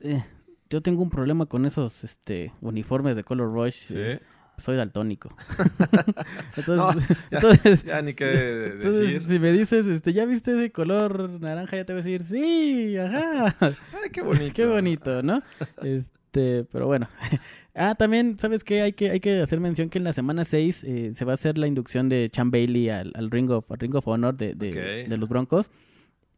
[0.01, 0.25] eh,
[0.71, 3.93] yo tengo un problema con esos este, uniformes de Color Rush.
[3.95, 4.21] eh,
[4.59, 5.35] soy daltónico.
[6.57, 9.23] entonces, No, ya- entonces, Ya ni qué entonces, decir.
[9.29, 11.77] si me dices, este, ¿ya viste ese color naranja?
[11.77, 13.55] Ya te voy a decir, sí, ajá.
[13.61, 14.55] Ay, qué bonito.
[14.55, 15.43] Qué bonito, ¿no?
[15.83, 17.09] Este, pero bueno.
[17.79, 18.81] Ah, también, ¿sabes qué?
[18.81, 21.35] Hay que, hay que hacer mención que en la semana 6 eh, se va a
[21.35, 24.55] hacer la inducción de Chan Bailey al, al Ring, of, al Ring of Honor de,
[24.55, 25.71] de los Broncos.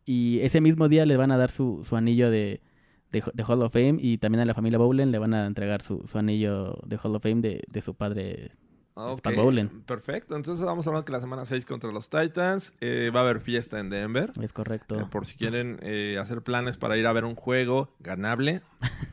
[0.04, 2.60] Y ese mismo día le van a dar su, su anillo de,
[3.12, 5.82] de, de Hall of Fame y también a la familia Bowlen le van a entregar
[5.82, 8.52] su, su anillo de Hall of Fame de, de su padre.
[9.00, 9.68] Ok, Para Bowlen.
[9.86, 10.34] Perfecto.
[10.34, 13.38] Entonces vamos a hablar que la semana 6 contra los Titans eh, va a haber
[13.38, 14.32] fiesta en Denver.
[14.42, 14.98] Es correcto.
[14.98, 18.60] Eh, por si quieren eh, hacer planes para ir a ver un juego ganable,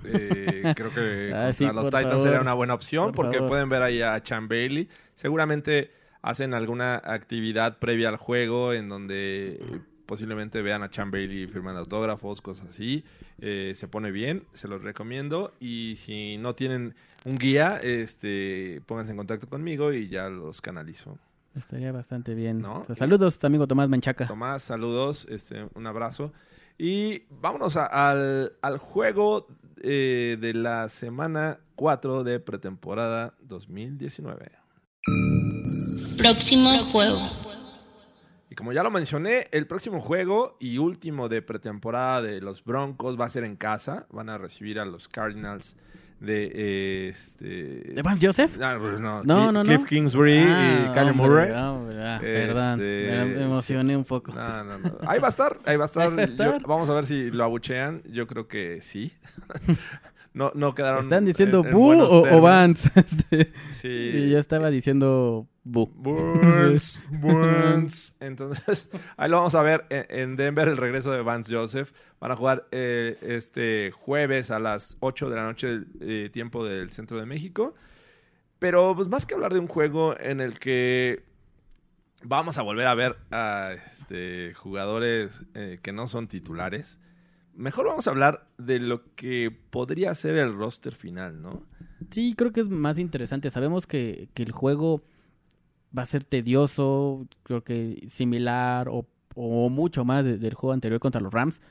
[0.04, 2.22] eh, creo que Ah, contra sí, los Titans favor.
[2.22, 3.50] sería una buena opción Por porque favor.
[3.52, 4.90] pueden ver ahí a Chan Bailey.
[5.14, 5.92] Seguramente
[6.24, 9.60] hacen alguna actividad previa al juego en donde
[10.06, 13.04] posiblemente vean a Chan Bailey firmando autógrafos, cosas así.
[13.40, 15.54] Eh, se pone bien, se los recomiendo.
[15.60, 21.18] Y si no tienen un guía, este, pónganse en contacto conmigo y ya los canalizo.
[21.56, 22.60] Estaría bastante bien.
[22.62, 22.80] ¿No?
[22.82, 24.28] O sea, saludos, amigo Tomás Menchaca.
[24.28, 26.34] Tomás, saludos, este, un abrazo.
[26.78, 29.48] Y vámonos a- al, al juego
[29.82, 34.52] eh, de la semana 4 de pretemporada 2019.
[36.18, 37.20] Próximo juego.
[38.56, 43.20] Y como ya lo mencioné, el próximo juego y último de pretemporada de los Broncos
[43.20, 44.08] va a ser en casa.
[44.12, 45.76] Van a recibir a los Cardinals
[46.22, 46.52] de...
[46.56, 47.46] eh, este...
[47.94, 48.58] ¿De Vance Joseph?
[48.62, 49.64] Ah, pues no, No, no, no.
[49.66, 51.52] Cliff Kingsbury Ah, y Kyler hombre, Murray.
[51.54, 54.32] ah, Este, Perdón, me emocioné un poco.
[54.32, 54.98] No, no, no.
[55.06, 56.18] Ahí va a estar, ahí va a estar.
[56.18, 56.62] Va a Yo- estar.
[56.66, 58.04] vamos a ver si lo abuchean.
[58.10, 59.12] Yo creo que sí.
[60.34, 61.04] no, no quedaron.
[61.04, 62.40] ¿Están diciendo en- o, o.
[62.40, 62.90] Vance?
[63.74, 63.90] Sí.
[63.90, 65.88] y yo estaba diciendo Boo.
[65.88, 68.14] Burns, Burns.
[68.20, 68.88] Entonces,
[69.18, 71.92] ahí lo vamos a ver en, en Denver, el regreso de Vance Joseph.
[72.20, 76.92] Van a jugar eh, este jueves a las 8 de la noche, eh, tiempo del
[76.92, 77.74] centro de México.
[78.60, 81.24] Pero pues, más que hablar de un juego en el que
[82.24, 87.00] vamos a volver a ver a este, jugadores eh, que no son titulares,
[87.56, 91.64] mejor vamos a hablar de lo que podría ser el roster final, ¿no?
[92.12, 93.50] Sí, creo que es más interesante.
[93.50, 95.04] Sabemos que, que el juego
[95.98, 101.00] va a ser tedioso, creo que similar o, o mucho más de- del juego anterior
[101.00, 101.62] contra los Rams.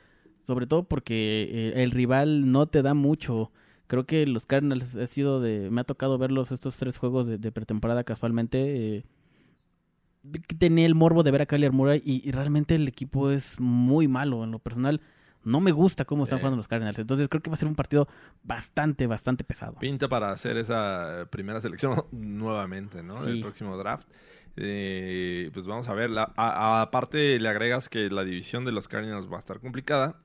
[0.47, 3.51] Sobre todo porque eh, el rival no te da mucho.
[3.87, 5.69] Creo que los Cardinals ha sido de...
[5.71, 8.97] Me ha tocado verlos estos tres juegos de, pretemporada casualmente.
[8.97, 9.05] eh,
[10.57, 14.43] tenía el morbo de ver a Kyler Murray y realmente el equipo es muy malo.
[14.43, 15.01] En lo personal,
[15.45, 16.41] no me gusta cómo están Sí.
[16.41, 16.99] jugando los Cardinals.
[16.99, 18.07] Entonces creo que va a ser un partido
[18.43, 19.77] bastante, bastante pesado.
[19.79, 23.19] Pinta para hacer esa eh, primera selección nuevamente, ¿no?
[23.23, 23.27] Sí.
[23.29, 24.09] Del próximo draft.
[24.57, 26.09] Eh, pues vamos a ver.
[26.09, 29.59] La- a- a- aparte, le agregas que la división de los Cardinals va a estar
[29.59, 30.19] complicada.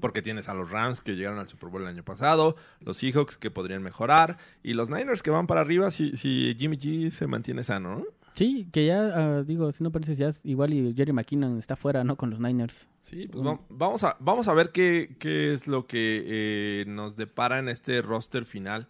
[0.00, 3.38] Porque tienes a los Rams que llegaron al Super Bowl el año pasado, los Seahawks
[3.38, 7.26] que podrían mejorar, y los Niners que van para arriba si, si Jimmy G se
[7.28, 8.04] mantiene sano, ¿no?
[8.34, 12.02] Sí, que ya, ah, digo, si no pareces ya igual y Jerry McKinnon está fuera,
[12.02, 12.16] ¿no?
[12.16, 12.88] Con los Niners.
[13.02, 17.14] Sí, pues va- vamos, a, vamos a ver qué, qué es lo que eh, nos
[17.16, 18.88] depara en este roster final.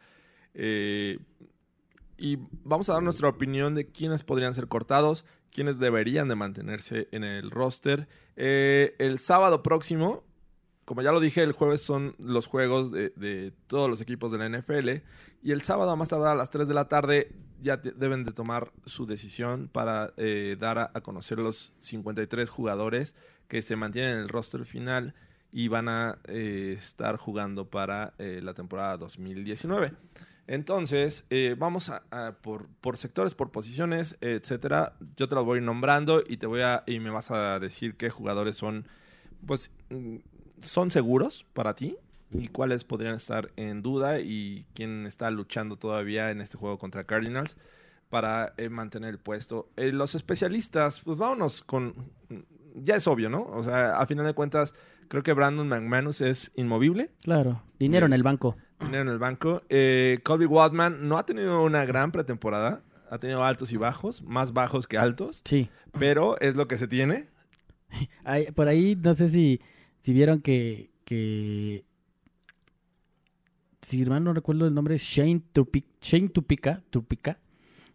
[0.55, 1.19] Eh,
[2.17, 7.09] y vamos a dar nuestra opinión de quiénes podrían ser cortados, quiénes deberían de mantenerse
[7.11, 8.09] en el roster.
[8.37, 10.23] Eh, el sábado próximo,
[10.85, 14.49] como ya lo dije, el jueves son los juegos de, todos los equipos de la
[14.49, 15.03] NFL.
[15.43, 17.33] Y el sábado, a más tardar a las 3 de la tarde,
[17.63, 23.17] ya deben de tomar su decisión para eh, dar a, conocer los 53 jugadores
[23.49, 25.15] que se mantienen en el roster final
[25.55, 29.93] y van a eh, estar jugando para eh, la temporada 2019.
[30.49, 32.03] Entonces, eh, vamos a,
[32.43, 34.95] por, sectores, por posiciones, etcétera.
[35.17, 38.57] Yo te los voy nombrando y te voy y me vas a decir qué jugadores
[38.57, 38.87] son,
[39.47, 40.17] pues, mm,
[40.67, 41.97] son seguros para ti
[42.33, 47.05] y cuáles podrían estar en duda y quién está luchando todavía en este juego contra
[47.05, 47.57] Cardinals
[48.11, 49.71] para eh, mantener el puesto.
[49.77, 51.95] Eh, los especialistas, pues vámonos con...
[52.77, 53.43] Ya es obvio, ¿no?
[53.43, 54.75] O sea, a final de cuentas,
[55.09, 57.13] creo que Brandon McManus es inmovible.
[57.23, 58.57] Claro, dinero en el banco.
[58.81, 59.63] Dinero en el banco.
[59.69, 62.83] Eh, Colby Waldman no ha tenido una gran pretemporada.
[63.11, 65.43] Ha tenido altos y bajos, más bajos que altos.
[65.45, 65.71] Sí.
[65.99, 67.29] Pero es lo que se tiene.
[68.57, 69.61] Por ahí, no sé si,
[70.05, 71.85] si vieron que, que...
[73.83, 75.43] Si mal no recuerdo el nombre, es Shane,
[76.01, 77.39] Shane Tupica, Trupica,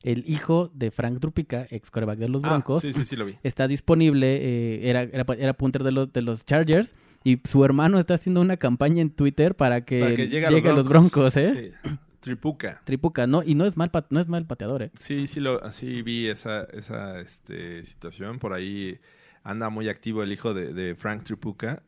[0.03, 2.81] el hijo de Frank Trupica, ex coreback de los Ah, Broncos.
[2.81, 3.35] sí, sí, sí lo vi.
[3.43, 7.99] está disponible, eh, era, era, era punter de los, de los Chargers y su hermano
[7.99, 10.87] está haciendo una campaña en Twitter para que, Para que llegue a llegue a los
[10.87, 11.73] Broncos, ¿eh?
[11.83, 11.89] Sí.
[12.21, 12.81] Tripuca.
[12.85, 13.43] Tripuca, ¿no?
[13.43, 14.91] Y no es mal, no es mal pateador, ¿eh?
[14.95, 18.39] Sí, sí, lo, sí vi esa, esa este, situación.
[18.39, 18.99] Por ahí
[19.43, 21.81] anda muy activo el hijo de, de Frank Tripuca.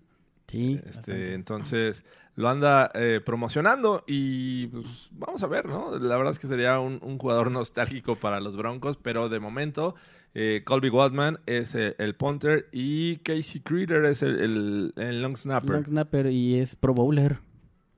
[0.51, 0.73] Sí.
[0.75, 1.33] Este, bastante.
[1.33, 5.97] entonces lo anda eh, promocionando y pues, vamos a ver, ¿no?
[5.99, 9.95] La verdad es que sería un, un jugador nostálgico para los Broncos, pero de momento
[10.33, 15.35] eh, Colby Waldman es eh, el punter y Casey Creeder es el, el- el long
[15.35, 15.71] snapper.
[15.71, 17.39] Long snapper y es pro bowler.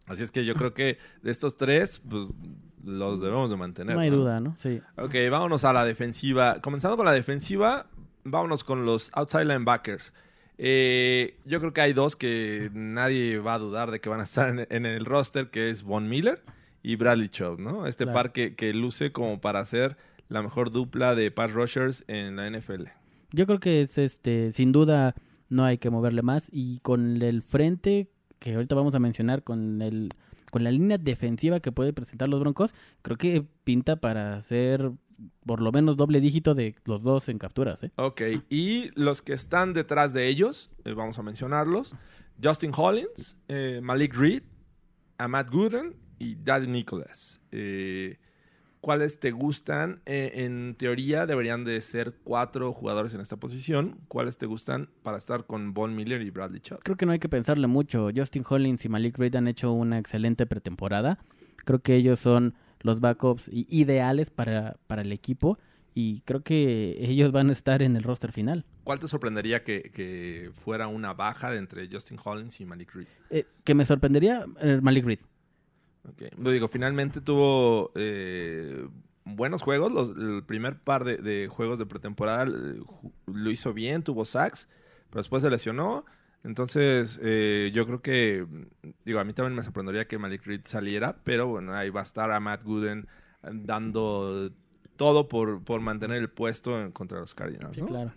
[0.07, 2.27] Así es que yo creo que de estos tres, pues
[2.83, 3.95] los debemos de mantener.
[3.95, 4.55] No hay duda, ¿no?
[4.57, 4.81] Sí.
[4.97, 6.59] Ok, vámonos a la defensiva.
[6.59, 7.85] Comenzando con la defensiva,
[8.25, 10.11] vámonos con los outside linebackers.
[10.57, 14.23] Eh, yo creo que hay dos que nadie va a dudar de que van a
[14.23, 16.43] estar en, en el roster, que es Von Miller
[16.83, 17.87] y Bradley Chubb, ¿no?
[17.87, 18.17] Este Claro.
[18.17, 19.97] par que, que luce como para hacer
[20.29, 22.85] la mejor dupla de pass rushers en la NFL.
[23.31, 25.15] Yo creo que es este, sin duda
[25.49, 26.47] no hay que moverle más.
[26.51, 30.09] Y con el frente, que ahorita vamos a mencionar, con el
[30.51, 34.91] con la línea defensiva que puede presentar los Broncos, creo que pinta para hacer
[35.45, 37.91] por lo menos doble dígito de los dos en capturas, ¿eh?
[37.95, 41.95] Ok, y los que están detrás de ellos, eh, vamos a mencionarlos,
[42.41, 44.43] Justin Hollins, eh, Malik Reed,
[45.27, 47.41] Matt Gooden y Daddy Nicholas.
[47.51, 48.17] Eh,
[48.83, 50.01] ¿Cuáles te gustan?
[50.05, 54.01] Eh, en teoría deberían de ser cuatro jugadores en esta posición.
[54.09, 56.79] ¿Cuáles te gustan para estar con Von Miller y Bradley Chubb?
[56.83, 58.09] Creo que no hay que pensarle mucho.
[58.13, 61.17] Justin Hollins y Malik Reed han hecho una excelente pretemporada.
[61.63, 65.57] Creo que ellos son los backups ideales para, para el equipo
[65.95, 68.65] y creo que ellos van a estar en el roster final.
[68.83, 73.07] ¿Cuál te sorprendería que, que fuera una baja de entre Justin Hollins y Malik Reed?
[73.29, 75.19] Eh, que me sorprendería eh, Malik Reed.
[76.07, 76.23] Ok.
[76.37, 78.85] Lo digo, finalmente tuvo eh,
[79.23, 79.91] buenos juegos.
[79.91, 82.81] Los- el primer par de, de juegos de pretemporada eh,
[83.27, 84.67] lo hizo bien, tuvo sacks,
[85.09, 86.05] pero después se lesionó.
[86.43, 88.45] Entonces, eh, yo creo que,
[89.05, 92.03] digo, a mí también me sorprendería que Malik Reed saliera, pero bueno, ahí va a
[92.03, 93.07] estar a Matt Gooden
[93.43, 94.51] eh, dando
[94.97, 97.75] todo por, por mantener el puesto en- contra los Cardinals.
[97.75, 98.11] Sí, claro.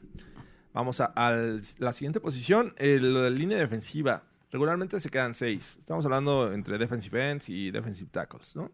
[0.74, 1.30] Vamos a, a
[1.78, 4.24] la siguiente posición, el- la línea defensiva.
[4.50, 5.76] Regularmente se quedan seis.
[5.78, 8.70] Estamos hablando entre defensive ends y defensive tackles, ¿no?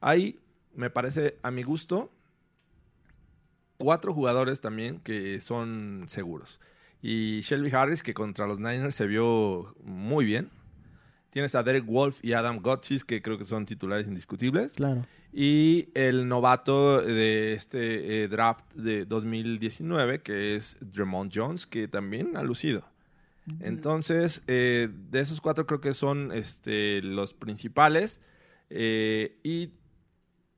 [0.00, 0.38] Hay
[0.74, 2.10] me parece, a mi gusto,
[3.78, 6.60] cuatro jugadores también que son seguros.
[7.02, 10.50] Y Shelby Harris, que contra los Niners se vio muy bien.
[11.30, 14.72] Tienes a Derek Wolf y Adam Gotsis, que creo que son titulares indiscutibles.
[14.72, 15.04] Claro.
[15.32, 22.36] Y el novato de este eh, draft de 2019, que es Dremont Jones, que también
[22.36, 22.84] ha lucido.
[23.60, 28.20] Entonces, eh, de esos cuatro creo que son este, los principales.
[28.70, 29.70] Eh, y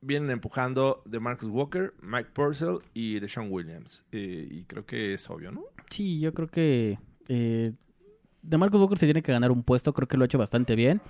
[0.01, 4.03] vienen empujando de Marcus Walker, Mike Purcell y Deshaun Williams.
[4.11, 5.65] Eh, y creo que es obvio, ¿no?
[5.89, 7.73] Sí, yo creo que eh,
[8.41, 10.75] de Marcus Walker se tiene que ganar un puesto, creo que lo ha hecho bastante
[10.75, 11.01] bien.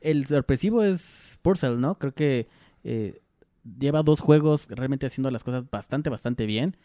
[0.00, 1.98] El sorpresivo es Purcell, ¿no?
[1.98, 2.48] Creo que
[2.84, 3.20] eh,
[3.78, 6.76] lleva dos juegos realmente haciendo las cosas bastante, bastante bien.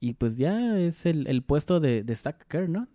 [0.00, 2.88] Y pues ya es el, el puesto de, de Stack ¿no?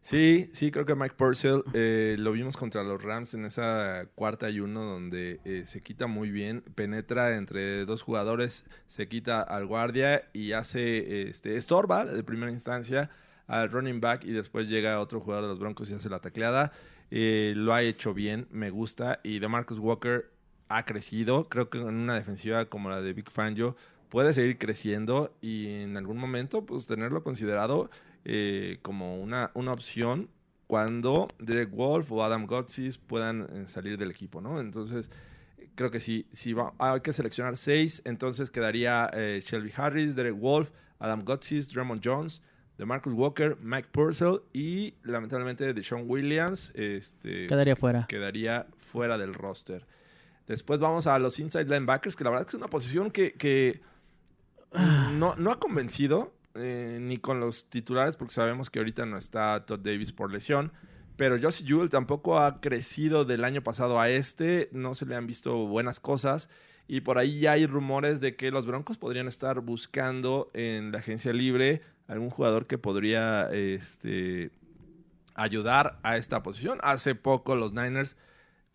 [0.00, 4.48] Sí, sí, creo que Mike Purcell eh, lo vimos contra los Rams en esa cuarta
[4.48, 9.66] y uno donde eh, se quita muy bien, penetra entre dos jugadores, se quita al
[9.66, 13.10] guardia y hace este estorba de primera instancia
[13.48, 16.72] al running back y después llega otro jugador de los Broncos y hace la tacleada.
[17.10, 20.30] Eh, lo ha hecho bien, me gusta y de Marcus Walker
[20.68, 23.76] ha crecido, creo que en una defensiva como la de Big Fangio
[24.08, 27.90] puede seguir creciendo y en algún momento pues tenerlo considerado
[28.28, 30.28] eh, como una, una opción
[30.66, 34.60] cuando Derek Wolf o Adam Gotsis puedan eh, salir del equipo, ¿no?
[34.60, 35.10] Entonces,
[35.74, 40.38] creo que si, si va- hay que seleccionar seis, entonces quedaría eh, Shelby Harris, Derek
[40.38, 42.42] Wolf, Adam Gotsis, Drummond Jones,
[42.76, 48.06] DeMarcus Walker, Mike Purcell y lamentablemente Deshaun Williams este, Quedaría fuera.
[48.06, 49.86] quedaría fuera del roster.
[50.46, 53.32] Después vamos a los inside linebackers, que la verdad es que es una posición que,
[53.32, 53.80] que
[55.14, 59.64] no, no ha convencido eh, ni con los titulares, porque sabemos que ahorita no está
[59.66, 60.72] Todd Davis por lesión.
[61.16, 65.26] Pero Josie Jewell tampoco ha crecido del año pasado a este, no se le han
[65.26, 66.48] visto buenas cosas.
[66.86, 70.98] Y por ahí ya hay rumores de que los Broncos podrían estar buscando en la
[70.98, 74.50] agencia libre algún jugador que podría este,
[75.34, 76.78] ayudar a esta posición.
[76.82, 78.16] Hace poco los Niners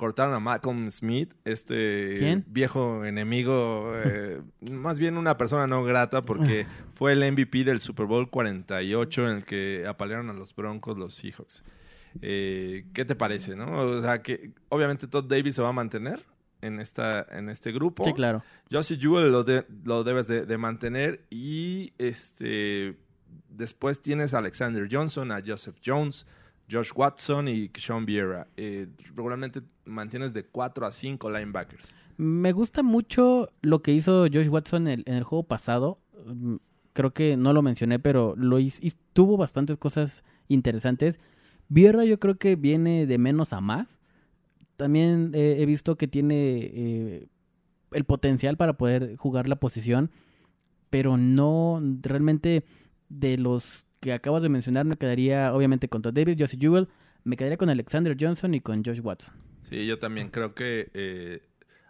[0.03, 2.43] cortaron a Malcolm Smith, este ¿Quién?
[2.45, 8.05] viejo enemigo, eh, más bien una persona no grata porque fue el MVP del Super
[8.05, 11.63] Bowl 48 en el que apalearon a los Broncos los Seahawks.
[12.21, 13.71] Eh, ¿Qué te parece, no?
[13.71, 16.21] O sea, que obviamente Todd Davis se va a mantener
[16.59, 18.03] en, esta, en este grupo.
[18.03, 18.43] Sí, claro.
[18.69, 22.97] Josie Jewell lo, de- lo debes de, de mantener y este
[23.47, 26.25] después tienes a Alexander Johnson, a Joseph Jones,
[26.70, 28.47] Josh Watson y Sean Vieira.
[28.57, 31.95] Eh, regularmente mantienes de 4 a 5 linebackers.
[32.18, 35.99] Me gusta mucho lo que hizo Josh Watson en el, juego pasado.
[36.26, 36.55] Mm,
[36.93, 38.57] Creo que no lo mencioné, pero lo
[39.14, 41.20] tuvo bastantes cosas interesantes.
[41.68, 43.97] Vierra yo creo que viene de menos a más.
[44.78, 47.28] También eh, he visto que tiene eh,
[47.91, 50.11] el potencial para poder jugar la posición,
[50.91, 52.64] pero no realmente
[53.09, 56.89] de los que acabas de mencionar me quedaría obviamente con Todd Davis, Josie Jewell,
[57.23, 59.33] me quedaría con Alexander Johnson y con Josh Watson.
[59.61, 61.41] Sí, yo también creo que eh,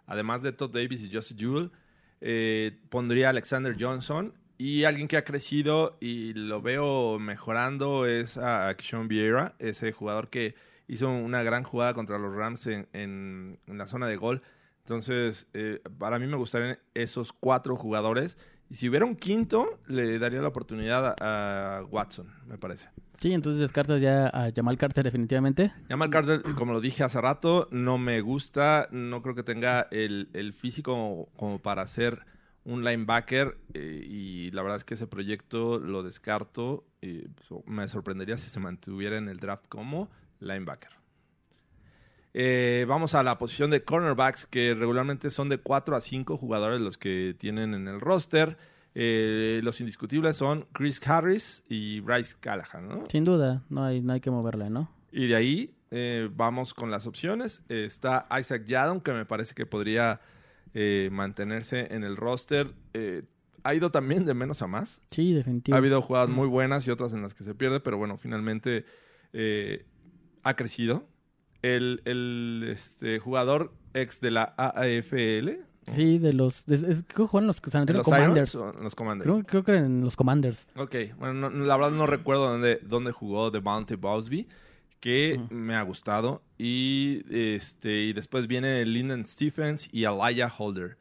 [0.06, 1.72] además de Todd Davis y Josie Jewell,
[2.20, 8.38] eh, pondría a Alexander Johnson y alguien que ha crecido y lo veo mejorando es
[8.38, 10.54] a Sean Vieira, ese jugador que
[10.86, 14.40] hizo una gran jugada contra los Rams en la zona de gol.
[14.84, 18.36] Entonces, eh, para mí me gustarían esos cuatro jugadores.
[18.70, 22.88] Y si hubiera un quinto, le daría la oportunidad a, a Watson, me parece.
[23.20, 25.72] Sí, entonces descartas ya a Jamal Carter definitivamente.
[25.88, 28.88] Jamal Carter, como lo dije hace rato, no me gusta.
[28.90, 32.26] No creo que tenga el, el físico como para ser
[32.64, 33.56] un linebacker.
[33.74, 36.84] eh, y la verdad es que ese proyecto lo descarto.
[37.00, 40.10] y, pues, me sorprendería si se mantuviera en el draft como
[40.40, 40.90] linebacker.
[42.36, 46.80] Eh, vamos a la posición de cornerbacks, que regularmente son de 4 a 5 jugadores
[46.80, 48.56] los que tienen en el roster.
[48.96, 53.04] Eh, los indiscutibles son Chris Harris y Bryce Callahan, ¿no?
[53.08, 54.90] Sin duda, no hay, no hay que moverle, ¿no?
[55.12, 57.62] Y de ahí eh, vamos con las opciones.
[57.68, 60.20] Está Isaac Yadon, que me parece que podría
[61.12, 62.74] mantenerse en el roster.
[63.62, 65.00] Ha ido también de menos a más.
[65.12, 65.72] Sí, Ha definitivamente.
[65.74, 68.84] habido jugadas muy buenas y otras en las que se pierde, pero bueno, finalmente
[70.42, 71.06] ha crecido.
[71.64, 75.50] El, el, este, jugador ex de la AAFL,
[75.94, 76.64] Sí, de los...
[76.64, 78.54] de- es- que juegan los San Antonio los Commanders.
[78.54, 79.30] Los Commanders.
[79.30, 80.66] Creo, creo que en los Commanders.
[80.76, 84.48] Ok, bueno, no- no, la verdad no recuerdo dónde, dónde jugó The Bounty Bosby,
[85.00, 86.40] que me ha gustado.
[86.56, 90.96] Y, este, y después viene Lyndon Stephens y Alaya Holder.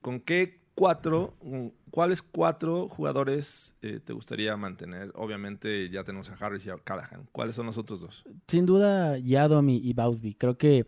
[0.00, 5.12] ¿Con qué cuatro, con cuáles cuatro jugadores eh, te gustaría mantener?
[5.14, 7.28] Obviamente ya tenemos a Harris y a Callahan.
[7.32, 8.24] ¿Cuáles son los otros dos?
[8.48, 10.34] Sin duda, Yadom y, y Bausby.
[10.34, 10.86] Creo que...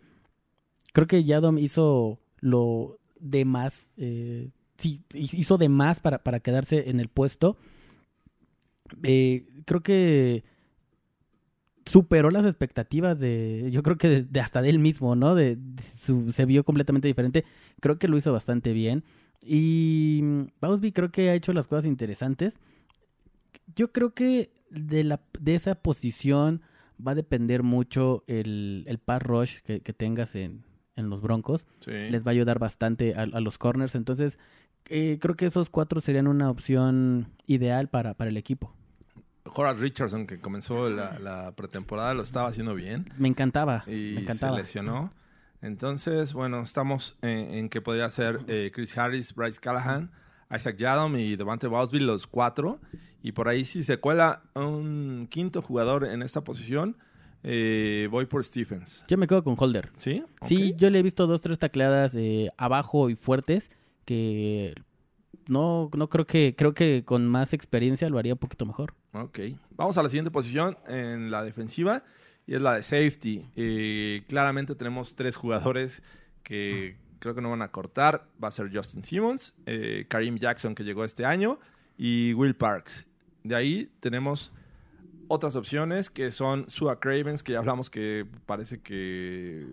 [0.93, 2.99] Creo que Yadom hizo lo...
[3.19, 7.57] de más, eh, sí, hizo de más para, para quedarse en el puesto.
[9.03, 10.43] Eh, creo que
[11.85, 15.35] superó las expectativas de, yo creo que de, de hasta de él mismo, ¿no?
[15.35, 17.45] De, de su- se vio completamente diferente.
[17.79, 19.03] Creo que lo hizo bastante bien.
[19.45, 22.55] Y mm, Bausby creo que ha hecho las cosas interesantes.
[23.75, 26.61] Yo creo que de, la, de esa posición
[27.05, 30.63] va a depender mucho el, el pass rush que, que tengas en,
[30.95, 31.65] en los Broncos.
[31.79, 31.91] Sí.
[31.91, 33.95] Les va a ayudar bastante a, a los corners.
[33.95, 34.39] Entonces,
[34.89, 38.73] eh, creo que esos cuatro serían una opción ideal para, para el equipo.
[39.53, 43.83] Horace Richardson, que comenzó la, la pretemporada, lo estaba haciendo bien Me encantaba.
[43.87, 44.57] y me se encantaba.
[44.57, 45.13] lesionó.
[45.65, 50.11] Entonces, bueno, estamos en, en que podría ser eh, Chris Harris, Bryce Callahan,
[50.55, 52.79] Isaac Yadom y Devante Bosby, los cuatro.
[53.23, 56.97] Y por ahí si se cuela un quinto jugador en esta posición,
[57.41, 59.05] eh, voy por Stephens.
[59.07, 59.89] Yo me quedo con Holder.
[59.97, 60.23] ¿Sí?
[60.43, 63.71] Sí, yo le he visto dos, tres tacleadas eh, abajo y fuertes
[64.05, 64.75] que
[65.47, 68.93] no, no creo que, creo que con más experiencia lo haría un poquito mejor.
[69.13, 69.39] Ok.
[69.71, 72.03] Vamos a la siguiente posición en la defensiva
[72.47, 73.45] y es la de safety.
[73.55, 76.01] Eh, claramente tenemos tres jugadores
[76.43, 78.27] que creo que no van a cortar.
[78.43, 81.59] Va a ser Justin Simmons, eh, Karim Jackson que llegó este año
[81.97, 83.07] y Will Parks.
[83.43, 84.51] De ahí tenemos
[85.27, 89.65] otras opciones que son Sua Cravens, que ya hablamos que parece que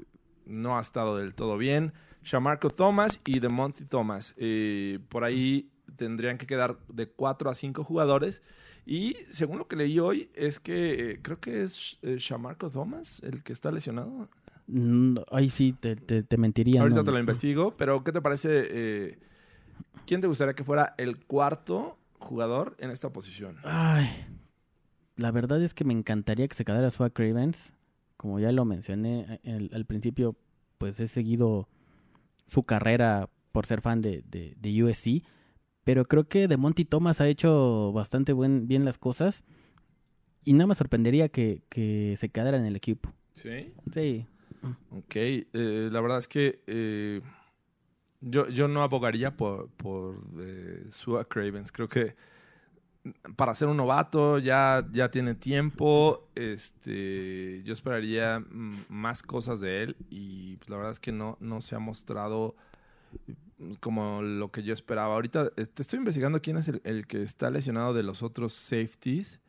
[0.47, 1.93] no ha estado del todo bien.
[2.23, 4.35] Shamarco Thomas y DeMonty Thomas.
[4.37, 8.43] Eh, por ahí tendrían que quedar de 4 a 5 jugadores.
[8.85, 13.21] Y según lo que leí hoy, es que eh, creo que es eh, Shamarco Thomas
[13.23, 14.29] el que está lesionado.
[14.67, 16.81] Mm, Ahí sí, te, te, te mentiría.
[16.83, 17.05] Ahorita no.
[17.05, 18.49] te lo investigo, pero ¿qué te parece?
[18.51, 19.19] eh,
[20.07, 23.57] ¿Quién te gustaría que fuera el cuarto jugador en esta posición?
[23.65, 24.09] Ay,
[25.17, 27.75] la verdad es que me encantaría que se quedara Swag Cravens.
[28.17, 30.37] Como ya lo mencioné eh, el- al principio,
[30.79, 31.69] pues he seguido
[32.47, 35.23] su carrera por ser fan de, de, de USC.
[35.85, 39.45] Pero creo que de Monty Thomas ha hecho bastante buen, bien las cosas.
[40.45, 43.13] Y no me sorprendería que, que se quedara en el equipo.
[43.35, 43.73] Sí.
[43.93, 44.27] Sí.
[44.91, 47.21] Ok, eh, la verdad es que eh,
[48.21, 51.73] yo, yo no abogaría por, por eh, Sua Cravens.
[51.73, 52.15] Creo que
[53.35, 56.29] para ser un novato ya, ya tiene tiempo.
[56.35, 58.45] Este, yo esperaría
[58.89, 62.55] más cosas de él y pues, la verdad es que no, no se ha mostrado
[63.81, 65.15] como lo que yo esperaba.
[65.15, 68.53] Ahorita eh, te estoy investigando quién es el, el que está lesionado de los otros
[68.55, 69.41] safeties.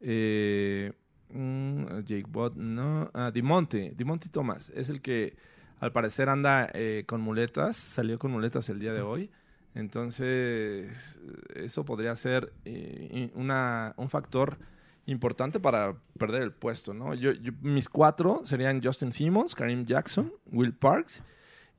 [0.00, 0.92] Eh,
[1.30, 3.10] mm, Jake Bott, no.
[3.14, 4.70] Ah, Dimonte, Dimonte Thomas.
[4.74, 5.36] Es el que
[5.80, 7.76] al parecer anda eh, con muletas.
[7.76, 9.30] Salió con muletas el día de hoy.
[9.74, 11.20] Entonces,
[11.54, 14.58] eso podría ser eh, una, un factor
[15.06, 17.14] importante para perder el puesto, ¿no?
[17.14, 21.22] Yo, yo- mis cuatro serían Justin Simmons, Karim Jackson, Will Parks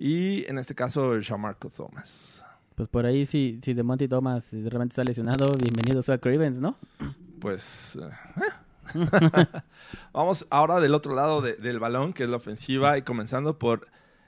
[0.04, 2.44] y en este caso Shamarco Thomas.
[2.76, 6.76] Pues por ahí, si, si de Monty Thomas realmente está lesionado, bienvenido a Cravens, ¿no?
[7.40, 8.10] Pues eh,
[10.14, 13.88] vamos ahora del otro lado de- del balón, que es la ofensiva, y comenzando por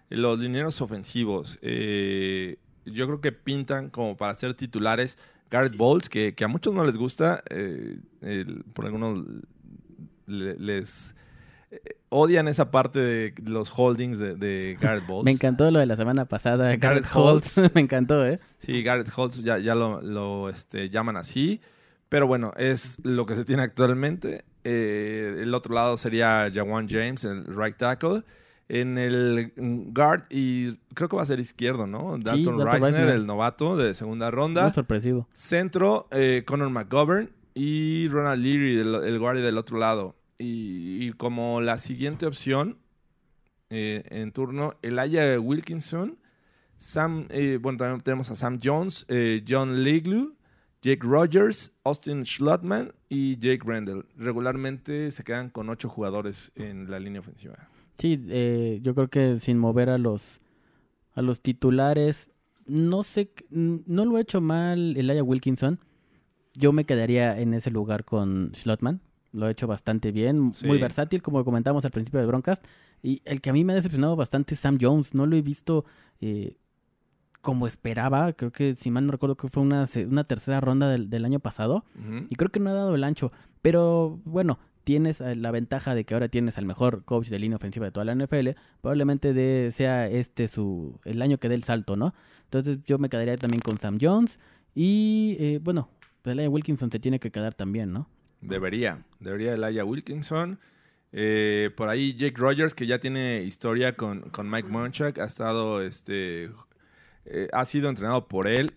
[0.09, 1.57] los linieros ofensivos.
[1.61, 5.17] Eh, yo creo que pintan como para ser titulares
[5.49, 9.23] Garrett Bowles, que, que a muchos no les gusta, eh, el- por algunos
[10.27, 11.15] le- les
[12.13, 15.25] odian esa parte de los holdings de, de Garrett Bowles.
[15.25, 16.65] Me encantó lo de la semana pasada.
[16.75, 17.57] Garrett Garrett Holtz.
[17.57, 17.71] Holtz.
[17.75, 18.39] me encantó, ¿eh?
[18.59, 21.59] Sí, Garrett Holtz ya, ya lo, lo, este, llaman así.
[22.09, 24.45] Pero bueno, es lo que se tiene actualmente.
[24.63, 28.23] Eh, el otro lado sería Jawan James, el right tackle.
[28.69, 32.17] En el guard, y creo que va a ser izquierdo, ¿no?
[32.17, 33.15] Dalton, Dalton Reisner, Reisner.
[33.15, 34.63] el novato de segunda ronda.
[34.63, 35.27] Muy sorpresivo.
[35.33, 40.15] Centro, eh, Conor McGovern y Ronald Leary, del- el guardia del otro lado.
[40.45, 42.77] Y, como la siguiente opción
[43.69, 46.17] eh, en turno, Elijah Wilkinson,
[46.77, 50.35] Sam, eh, bueno, también tenemos a Sam Jones, eh, John Leglu,
[50.81, 54.05] Jake Rogers, Austin Schlotman y Jake Randall.
[54.17, 57.69] Regularmente se quedan con ocho jugadores en la línea ofensiva.
[57.97, 60.41] Sí, eh, yo creo que sin mover a los
[61.15, 62.31] a los titulares,
[62.65, 65.79] no sé, no lo ha hecho mal Elijah Wilkinson.
[66.53, 68.99] Yo me quedaría en ese lugar con Slotman.
[69.33, 70.65] Lo ha hecho bastante bien, Sí.
[70.67, 72.63] muy versátil, como comentamos al principio del Broncast.
[73.01, 75.13] Y el que a mí me ha decepcionado bastante es Sam Jones.
[75.13, 75.83] No lo he visto
[76.21, 76.55] eh,
[77.41, 78.31] como esperaba.
[78.33, 81.39] Creo que, si mal no recuerdo, que fue una, una tercera ronda del, del año
[81.39, 81.83] pasado.
[82.29, 83.31] Y creo que no ha dado el ancho.
[83.61, 87.55] Pero bueno, tienes eh, la ventaja de que ahora tienes al mejor coach de línea
[87.57, 88.49] ofensiva de toda la NFL.
[88.81, 92.13] Probablemente de, sea este su el año que dé el salto, ¿no?
[92.45, 94.39] Entonces yo me quedaría también con Sam Jones.
[94.75, 95.89] Y eh, bueno,
[96.23, 98.07] Elijah Wilkinson te tiene que quedar también, ¿no?
[98.43, 100.59] Debería, debería Elijah Wilkinson.
[101.11, 105.81] Eh, por ahí Jake Rogers, que ya tiene historia con, con Mike Munchak, ha estado
[105.81, 106.49] este,
[107.25, 108.73] eh, ha sido entrenado por él.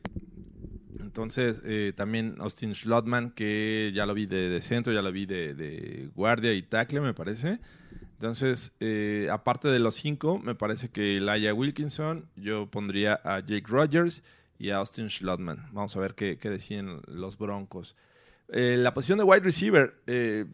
[1.00, 5.24] Entonces, eh, también Austin Schlotman, que ya lo vi de, de centro, ya lo vi
[5.24, 7.58] de, de guardia y tackle, me parece.
[8.14, 13.64] Entonces, eh, aparte de los cinco, me parece que Laia Wilkinson, yo pondría a Jake
[13.66, 14.22] Rogers
[14.58, 15.68] y a Austin Schlotman.
[15.72, 17.96] Vamos a ver qué, qué deciden los Broncos.
[18.52, 20.46] Eh, la posición de wide receiver eh,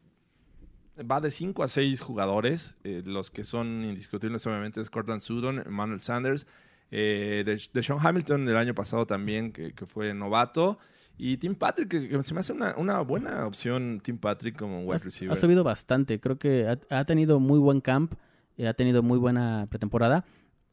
[1.10, 2.76] va de 5 a 6 jugadores.
[2.84, 6.46] Eh, los que son indiscutibles, obviamente, es Cortland Sutton, Emmanuel Sanders,
[6.90, 10.78] eh, de, de Sean Hamilton del año pasado también, que, que fue novato.
[11.18, 14.80] Y Tim Patrick, que, que se me hace una, una buena opción, Tim Patrick como
[14.80, 15.36] wide Ha receiver.
[15.36, 16.18] subido bastante.
[16.20, 18.14] Creo que ha, ha tenido muy buen camp.
[18.56, 20.24] eh, ha tenido muy buena pretemporada.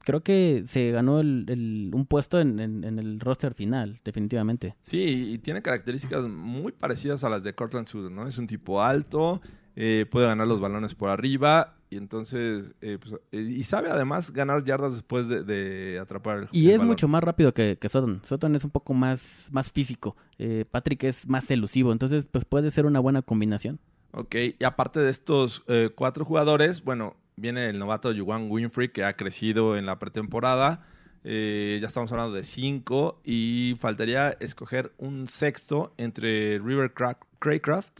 [0.10, 4.76] Creo que se ganó el- el- un puesto en, en- en el roster final, definitivamente.
[4.82, 8.28] Sí, y tiene características muy parecidas a las de Cortland Sutton, ¿no?
[8.28, 9.40] Es un tipo alto,
[9.76, 14.32] eh, puede ganar los balones por arriba, y entonces, eh, pues, eh, y sabe además
[14.32, 16.88] ganar yardas después de, de atrapar el Y el es balón.
[16.88, 18.22] mucho más rápido que, que Sutton.
[18.28, 20.16] Sutton es un poco más, más físico.
[20.40, 21.92] Eh, Patrick es más elusivo.
[21.92, 23.80] Entonces, pues puede ser una buena combinación.
[24.12, 29.04] Ok, y aparte de estos eh, cuatro jugadores, bueno, viene el novato Juwan Winfrey, que
[29.04, 30.86] ha crecido en la pretemporada.
[31.24, 38.00] Eh, ya estamos hablando de cinco, y faltaría escoger un sexto entre River Cra- Craycraft,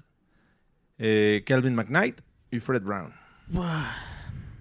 [0.98, 2.22] eh, Kelvin McKnight
[2.52, 3.14] y Fred Brown.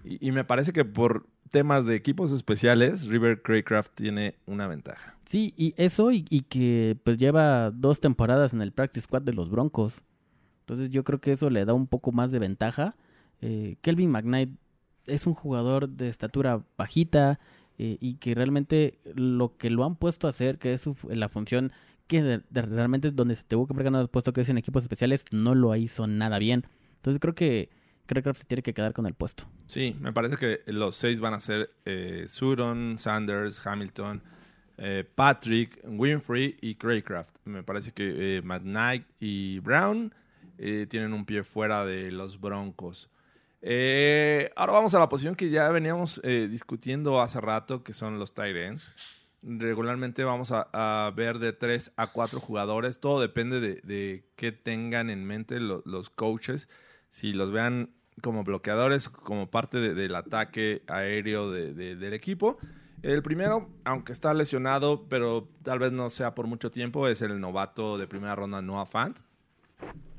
[0.05, 5.15] Y, y me parece que por temas de equipos especiales, River Craycraft tiene una ventaja.
[5.27, 9.35] Sí, y eso y, y que pues lleva dos temporadas en el practice squad de
[9.35, 10.03] los Broncos.
[10.61, 12.97] Entonces yo creo que eso le da un poco más de ventaja.
[13.41, 14.51] Eh, Kelvin McKnight
[15.09, 17.41] es un jugador de estatura bajita
[17.79, 21.29] eh, y que realmente lo que lo han puesto a hacer, que es su la
[21.29, 21.73] función
[22.07, 24.83] que realmente es donde se tuvo que haber ganado el puesto que es en equipos
[24.83, 26.67] especiales, no lo hizo nada bien.
[26.97, 27.69] Entonces creo que
[28.07, 29.45] Craycraft se tiene que quedar con el puesto.
[29.67, 34.23] Sí, me parece que los seis van a ser eh, Sutton, Sanders, Hamilton,
[34.79, 37.37] eh, Patrick, Winfrey y Craycraft.
[37.45, 40.15] Me parece que eh, y Brown
[40.57, 43.11] eh, tienen un pie fuera de los Broncos.
[43.61, 48.19] Eh, ahora vamos a la posición que ya veníamos eh, discutiendo hace rato, que son
[48.19, 48.95] los tight ends.
[49.43, 52.99] Regularmente vamos a, a ver de 3 a 4 jugadores.
[53.01, 56.69] Todo depende de, de qué tengan en mente lo- los coaches.
[57.11, 57.91] Si los vean
[58.21, 62.59] como bloqueadores, como parte de- del ataque aéreo de- de- del equipo.
[63.03, 67.41] El primero, aunque está lesionado, pero tal vez no sea por mucho tiempo, es el
[67.41, 69.19] novato de primera ronda Noah Fant.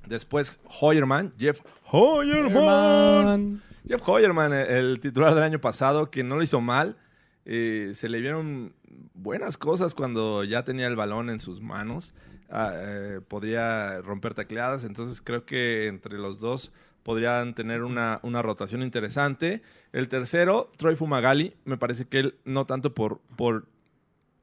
[0.09, 3.61] Después Hoyerman, Jeff Hoyerman.
[3.87, 6.97] Jeff Hoyerman, el, el titular del año pasado, que no lo hizo mal.
[7.45, 8.73] Eh, se le vieron
[9.13, 12.13] buenas cosas cuando ya tenía el balón en sus manos.
[12.49, 16.71] Ah, eh, podría romper tacleadas, entonces creo que entre los dos
[17.03, 19.61] podrían tener una, una rotación interesante.
[19.93, 23.67] El tercero, Troy Fumagalli, me parece que él no tanto por, por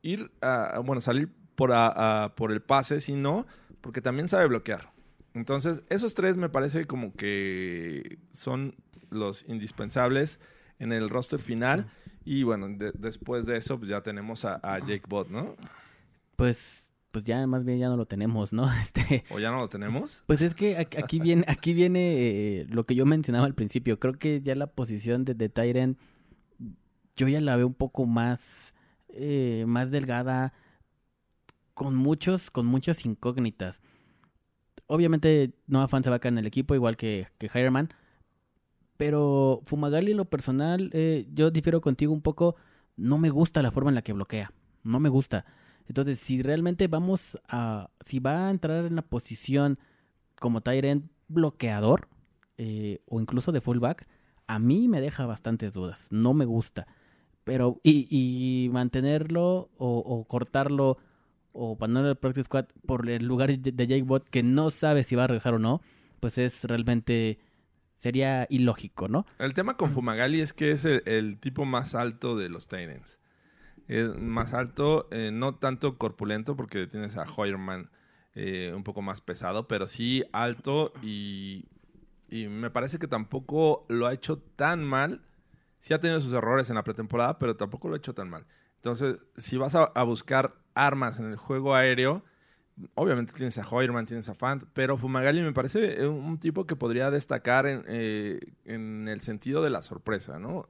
[0.02, 3.46] ir a, bueno, salir por, a- a- por el pase, sino
[3.80, 4.90] porque también sabe bloquear.
[5.36, 8.74] Entonces, esos tres me parece como que son
[9.10, 10.40] los indispensables
[10.78, 11.90] en el roster final.
[12.24, 15.54] Y bueno, de- después de eso, pues ya tenemos a, a Jake Bott, ¿no?
[16.36, 18.66] Pues, pues ya más bien ya no lo tenemos, ¿no?
[18.82, 20.22] Este, ¿O ya no lo tenemos?
[20.26, 22.14] Pues es que aquí viene, aquí viene
[22.60, 23.98] eh, lo que yo mencionaba al principio.
[24.00, 25.98] Creo que ya la posición de, de Tyren,
[27.14, 28.74] yo ya la veo un poco más,
[29.10, 30.54] eh, más delgada,
[31.74, 33.82] con muchos, con muchas incógnitas.
[34.86, 37.48] Obviamente Noah Fan se va a quedar en el equipo, igual que, que.
[38.96, 42.56] Pero Fumagalli en lo personal, eh, yo difiero contigo un poco.
[42.96, 44.52] No me gusta la forma en la que bloquea.
[44.82, 45.44] No me gusta.
[45.88, 47.90] Entonces, si realmente vamos a.
[48.04, 49.78] Si va a entrar en la posición
[50.38, 52.08] como Tyrant bloqueador
[52.58, 54.06] eh, o incluso de fullback,
[54.46, 56.06] a mí me deja bastantes dudas.
[56.10, 56.86] No me gusta.
[57.44, 60.98] Pero, y, y mantenerlo o, o cortarlo
[61.56, 65.16] o ponerlo al practice squad por el lugar de Jake Bott que no sabe si
[65.16, 65.80] va a regresar o no,
[66.20, 67.38] pues es realmente.
[67.98, 69.24] Sería ilógico, ¿no?
[69.38, 73.18] El tema con Fumagalli es que es el, el tipo más alto de los Titans.
[73.88, 77.88] Es más alto, eh, no tanto corpulento, porque tienes a Hoyerman
[78.34, 81.64] eh, un poco más pesado, pero sí alto y,
[82.28, 85.22] y me parece que tampoco lo ha hecho tan mal.
[85.80, 88.44] Sí ha tenido sus errores en la pretemporada, pero tampoco lo ha hecho tan mal.
[88.76, 92.22] Entonces, si vas a buscar armas en el juego aéreo,
[92.94, 96.76] obviamente tienes a Hoyerman, tienes a Fant, pero Fumagalli me parece eh, un tipo que
[96.76, 100.68] podría destacar en, eh, en el sentido de la sorpresa, ¿no?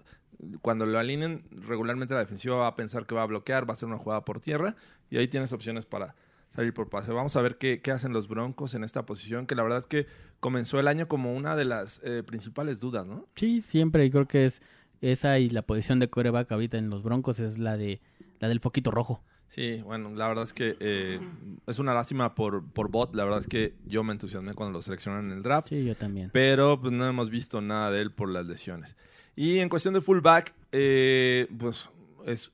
[0.63, 3.75] Cuando lo alineen, regularmente la defensiva va a pensar que va a bloquear, va a
[3.75, 4.77] hacer una jugada por tierra,
[5.11, 6.15] y ahí tienes opciones para
[6.51, 7.13] salir por pase.
[7.13, 10.07] Vamos a ver qué, hacen los Broncos en esta posición, que la verdad es que
[10.41, 13.27] comenzó el año como una de las eh, principales dudas, ¿no?
[13.35, 14.05] Sí, siempre.
[14.05, 14.63] Y creo que es
[15.01, 18.01] esa y la posición de coreback ahorita en los Broncos es la de
[18.39, 19.23] la del foquito rojo.
[19.49, 21.21] Sí, bueno, la verdad es que eh,
[21.67, 23.15] es una lástima por, por Bot.
[23.15, 25.69] La verdad es que yo me entusiasmé cuando lo seleccionaron en el draft.
[25.69, 26.31] Sí, yo también.
[26.33, 28.97] Pero pues, no hemos visto nada de él por las lesiones.
[29.35, 31.89] Y en cuestión de fullback, eh, pues
[32.27, 32.53] es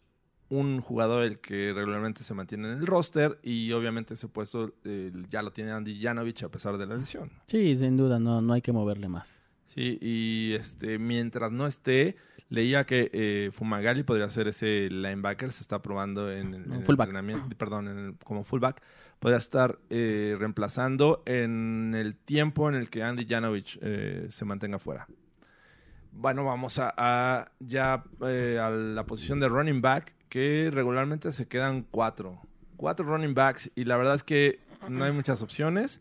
[0.53, 5.11] un jugador el que regularmente se mantiene en el roster y obviamente ese puesto eh,
[5.30, 7.30] ya lo tiene Andy Janovich a pesar de la lesión.
[7.47, 9.38] Sí, sin duda, no, no hay que moverle más.
[9.74, 12.16] Sí, y este, mientras no esté,
[12.53, 16.84] leía que eh, Fumagalli podría ser ese linebacker, se está probando en, en- en el
[16.84, 17.09] Fullback.
[17.09, 18.82] entrenamiento, perdón, en el- como fullback,
[19.18, 24.78] podría estar eh, reemplazando en el tiempo en el que Andy Janovich eh, se mantenga
[24.78, 25.07] fuera.
[26.12, 31.46] Bueno, vamos a, a ya eh, a la posición de running back, que regularmente se
[31.48, 32.38] quedan cuatro.
[32.76, 34.59] Cuatro running backs, y la verdad es que
[34.90, 36.00] no hay muchas opciones.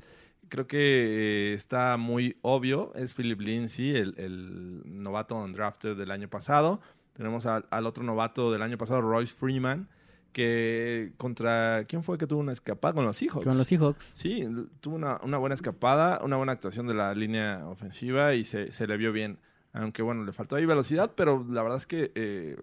[0.51, 2.91] Creo que eh, está muy obvio.
[2.93, 6.81] Es Philip Lindsay, el, el novato undrafted del año pasado.
[7.13, 9.87] Tenemos al, al otro novato del año pasado, Royce Freeman,
[10.33, 11.85] que contra...
[11.85, 12.93] ¿Quién fue que tuvo una escapada?
[12.93, 13.45] Con los Seahawks.
[13.45, 14.11] Con los Seahawks.
[14.11, 14.45] Sí,
[14.81, 18.87] tuvo una, una buena escapada, una buena actuación de la línea ofensiva y se, se
[18.87, 19.37] le vio bien.
[19.71, 22.57] Aunque bueno, le faltó ahí velocidad, pero la verdad es que eh,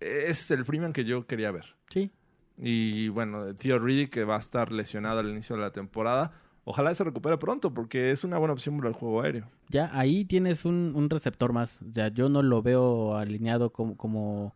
[0.00, 1.76] es el Freeman que yo quería ver.
[1.88, 2.10] Sí.
[2.58, 6.41] Y bueno, Theo Reedy que va a estar lesionado al inicio de la temporada.
[6.64, 9.48] Ojalá se recupere pronto porque es una buena opción para el juego aéreo.
[9.68, 11.78] Ya ahí tienes un, un receptor más.
[11.92, 14.54] Ya yo no lo veo alineado como, como,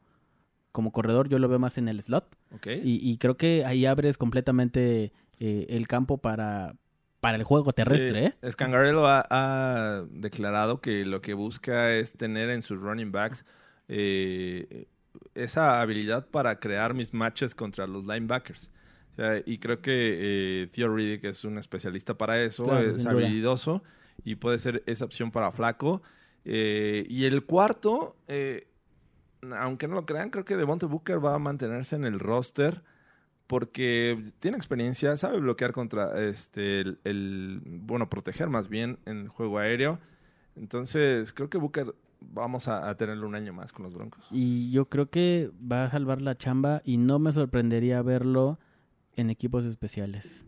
[0.71, 2.25] como corredor, yo lo veo más en el slot.
[2.55, 2.69] ¿Ok?
[2.85, 6.77] Y, y creo que ahí abres completamente eh, el campo para,
[7.21, 8.51] para el juego terrestre, ¿eh?
[8.51, 13.45] Scangarello ha, ha declarado que lo que busca es tener en sus running backs
[13.89, 14.87] eh,
[15.35, 18.71] esa habilidad para crear mismatches contra los linebackers.
[19.17, 23.07] O sea, y creo que eh, Theo Riddick es un especialista para eso, Claro, es
[23.07, 23.83] habilidoso
[24.25, 26.03] y puede ser esa opción para Flaco.
[26.45, 28.69] Eh, y el cuarto, eh,
[29.59, 32.83] aunque no lo crean, creo que Devontae Booker va a mantenerse en el roster
[33.47, 39.29] porque tiene experiencia, sabe bloquear contra este el, el- bueno, proteger más bien en el
[39.29, 39.99] juego aéreo.
[40.57, 44.25] Entonces, creo que Booker vamos a, a tenerlo un año más con los Broncos.
[44.31, 48.59] Y yo creo que va a salvar la chamba y no me sorprendería verlo
[49.17, 50.45] en equipos especiales.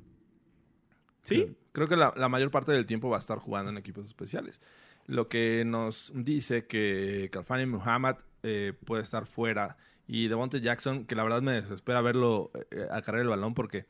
[1.23, 4.07] Sí, creo que la, la mayor parte del tiempo va a estar jugando en equipos
[4.07, 4.61] especiales.
[5.07, 11.15] Lo que nos dice que Kalfani Muhammad eh, puede estar fuera y Devontae Jackson, que
[11.15, 13.87] la verdad me desespera verlo eh, acarrear el balón porque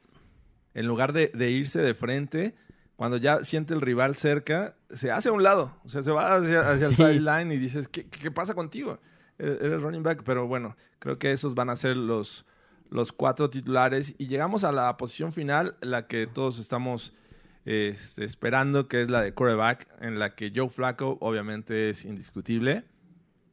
[0.74, 2.54] en lugar de, de irse de frente,
[2.96, 5.76] cuando ya siente el rival cerca, se hace a un lado.
[5.84, 7.02] O sea, se va hacia, hacia el Sí.
[7.04, 8.98] sideline y dices, ¿qué, qué pasa contigo?
[9.38, 12.44] Eres eres running back, pero bueno, creo que esos van a ser los,
[12.90, 14.14] los cuatro titulares.
[14.18, 17.12] Y llegamos a la posición final, la que todos estamos
[17.64, 22.84] este, esperando, que es la de quarterback, en la que Joe Flacco obviamente es indiscutible.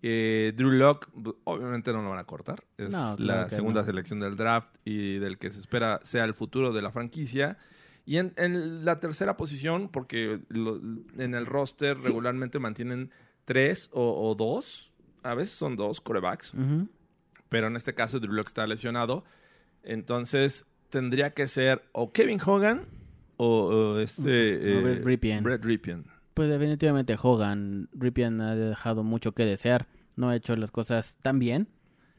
[0.07, 1.09] Eh, Drew Lock
[1.45, 2.63] obviamente no lo van a cortar.
[2.77, 3.85] Es No, claro la segunda no.
[3.87, 7.57] selección del draft y del que se espera sea el futuro de la franquicia.
[8.05, 10.79] Y en, en la tercera posición, porque lo-
[11.17, 13.09] en el roster regularmente mantienen
[13.45, 14.91] tres o, o dos,
[15.23, 16.87] a veces son dos quarterbacks, Ujú.
[17.55, 19.23] Pero en este caso Drew Lock está lesionado.
[19.81, 22.85] Entonces tendría que ser o Kevin Hogan
[23.37, 24.77] o, o este...
[24.77, 25.41] O Brett Ripien.
[25.41, 26.05] Brett Ripien.
[26.33, 29.87] Pues definitivamente Hogan, Ripien ha dejado mucho que desear.
[30.17, 31.69] No ha hecho las cosas tan bien.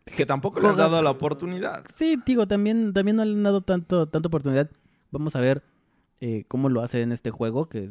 [0.06, 1.84] Que tampoco le han dado la oportunidad.
[1.96, 4.70] Sí, digo, también, también no le han dado tanto, tanta oportunidad.
[5.10, 5.62] Vamos a ver
[6.22, 7.90] eh, cómo lo hace en este juego, que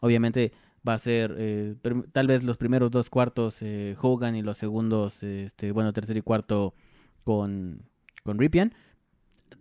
[0.00, 0.50] obviamente
[0.86, 1.76] va a ser eh,
[2.12, 6.22] tal vez los primeros dos cuartos eh, Hogan y los segundos, este, bueno, tercer y
[6.22, 6.74] cuarto
[7.24, 7.82] con,
[8.22, 8.74] con Ripien.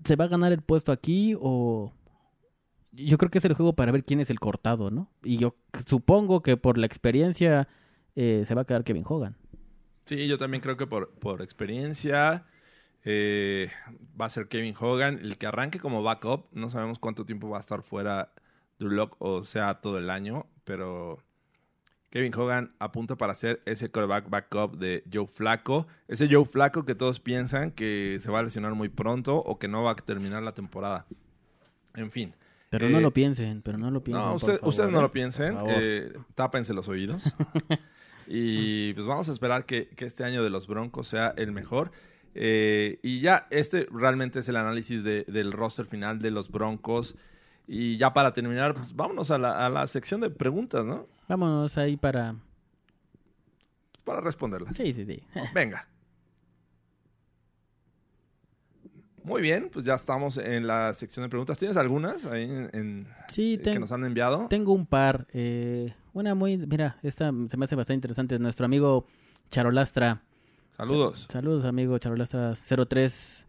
[0.04, 1.94] ¿Se va a ganar el puesto aquí o...?
[2.92, 5.12] Yo creo que es el juego para ver quién es el cortado, ¿no?
[5.24, 5.56] Y yo
[5.86, 7.68] supongo que por la experiencia
[8.16, 9.36] eh, se va a quedar Kevin Hogan.
[10.06, 12.48] Sí, yo también creo que por, por experiencia
[13.04, 13.70] eh,
[14.20, 16.48] va a ser Kevin Hogan el que arranque como backup.
[16.52, 18.34] No sabemos cuánto tiempo va a estar fuera
[18.80, 21.18] Drew Lock, o sea, todo el año, pero
[22.12, 25.88] Kevin Hogan apunta para ser ese quarterback backup de Joe Flaco.
[26.08, 29.68] Ese Joe Flaco que todos piensan que se va a lesionar muy pronto o que
[29.68, 31.08] no va a terminar la temporada.
[31.96, 32.36] En fin.
[32.70, 34.24] Pero Eh, no lo piensen, pero no lo piensen.
[34.28, 35.02] No, usted- ustedes no ¿eh?
[35.02, 35.58] lo piensen.
[35.68, 37.24] Eh, tápense los oídos.
[38.28, 41.92] y pues vamos a esperar que, que este año de los Broncos sea el mejor.
[42.36, 47.16] Eh, y ya, este realmente es el análisis de- del roster final de los Broncos.
[47.72, 51.06] Y ya para terminar, pues vámonos a la, a la sección de preguntas, ¿no?
[51.28, 52.36] Vámonos ahí para...
[54.04, 54.76] Para responderlas.
[54.76, 55.22] Sí, sí, sí.
[55.54, 55.88] Venga.
[59.24, 61.60] Muy bien, pues ya estamos en la sección de preguntas.
[61.60, 64.48] ¿Tienes algunas ahí en, en- Sí, eh, que nos han enviado?
[64.50, 65.28] tengo un par.
[65.34, 66.58] eh, una muy...
[66.58, 68.40] Mira, esta se me hace bastante interesante.
[68.40, 69.06] Nuestro amigo
[69.52, 70.24] Charolastra.
[70.72, 71.28] Saludos.
[71.30, 73.46] Saludos, amigo Charolastra 03.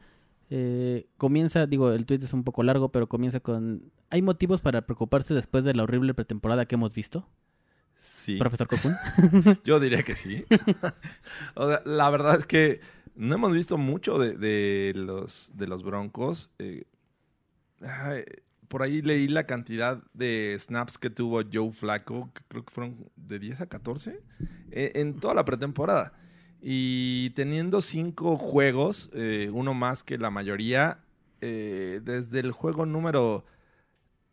[0.51, 3.93] Eh, comienza, digo, el tweet es un poco largo, pero comienza con...
[4.11, 7.29] ¿Hay motivos para preocuparse después de la horrible pretemporada que hemos visto?
[7.97, 8.37] Sí.
[8.39, 8.97] Profesor Cocoon.
[9.65, 10.45] Yo diría que sí.
[11.55, 12.81] o sea, la verdad es que
[13.15, 16.51] no hemos visto mucho de, de los, de los Broncos.
[16.59, 16.85] Eh,
[17.83, 18.25] ay,
[18.67, 23.11] por ahí leí la cantidad de snaps que tuvo Joe Flacco, que creo que fueron
[23.17, 24.21] de 10 a 14,
[24.71, 26.13] eh, en toda la pretemporada.
[26.63, 30.99] Y teniendo cinco juegos, eh, uno más que la mayoría,
[31.41, 33.45] eh, desde el juego número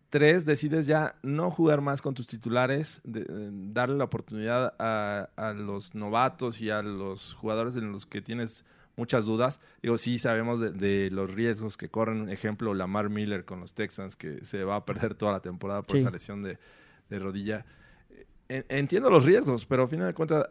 [0.09, 3.25] 3 decides ya no jugar más con tus titulares, de-
[3.73, 8.65] darle la oportunidad a, a los novatos y a los jugadores en los que tienes
[8.95, 9.59] muchas dudas.
[9.81, 12.29] Digo, sí sabemos de, de los riesgos que corren.
[12.29, 15.95] Ejemplo, Lamar Miller con los Texans, que se va a perder toda la temporada por
[15.97, 16.01] Sí.
[16.01, 16.57] esa lesión de,
[17.09, 17.65] de rodilla.
[18.49, 20.49] En- entiendo los riesgos, pero a final de cuentas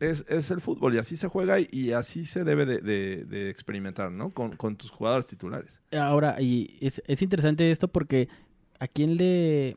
[0.00, 4.30] es, es el fútbol y así se juega y, así se debe de, experimentar, ¿no?
[4.30, 5.80] Con, con tus jugadores titulares.
[5.92, 8.28] Ahora, y es, es interesante esto porque
[8.78, 9.76] ¿a quién le...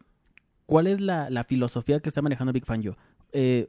[0.66, 2.96] ¿Cuál es la, la filosofía que está manejando Big Fan Joe?
[3.32, 3.68] Eh,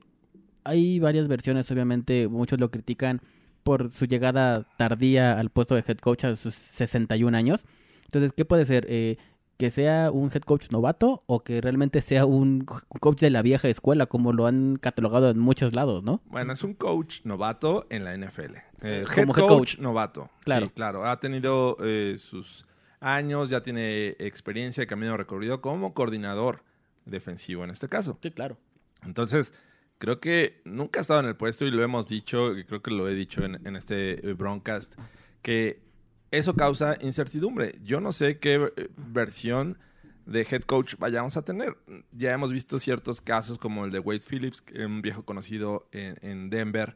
[0.65, 3.23] hay varias versiones, obviamente, muchos lo critican
[3.63, 7.65] por su llegada tardía al puesto de head coach a sus 61 años.
[8.05, 8.87] Entonces, ¿qué puede ser?
[8.89, 9.17] Eh,
[9.61, 13.69] que sea un head coach novato o que realmente sea un coach de la vieja
[13.69, 16.23] escuela, como lo han catalogado en muchos lados, ¿no?
[16.25, 18.57] Bueno, es un coach novato en la NFL.
[18.81, 19.79] Eh, Como head, head coach, coach.
[19.79, 20.31] novato.
[20.45, 20.67] Claro.
[20.67, 21.05] Sí, claro.
[21.05, 22.65] Ha tenido eh, sus
[23.01, 26.65] años, ya tiene experiencia y camino recorrido como coordinador
[27.05, 28.19] defensivo en este caso.
[28.23, 28.57] Sí, claro.
[29.05, 29.53] Entonces,
[29.99, 32.93] creo que nunca ha estado en el puesto y lo hemos dicho, y creo que
[32.93, 34.95] lo he dicho en, en este eh, broadcast,
[35.43, 35.83] que
[36.31, 37.77] eso causa incertidumbre.
[37.83, 39.79] Yo no sé qué eh, versión
[40.27, 41.77] de head coach vayamos a tener.
[42.13, 46.51] Ya hemos visto ciertos casos como el de Wade Phillips, un viejo conocido en, en
[46.51, 46.95] Denver,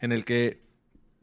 [0.00, 0.62] en el que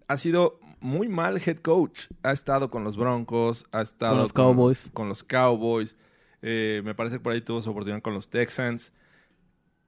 [0.07, 2.07] ha sido muy mal head coach.
[2.21, 4.89] Ha estado con los Broncos, ha estado los Cowboys.
[4.93, 5.95] Con los Cowboys.
[6.41, 8.91] Eh, me parece que por ahí tuvo su oportunidad con los Texans.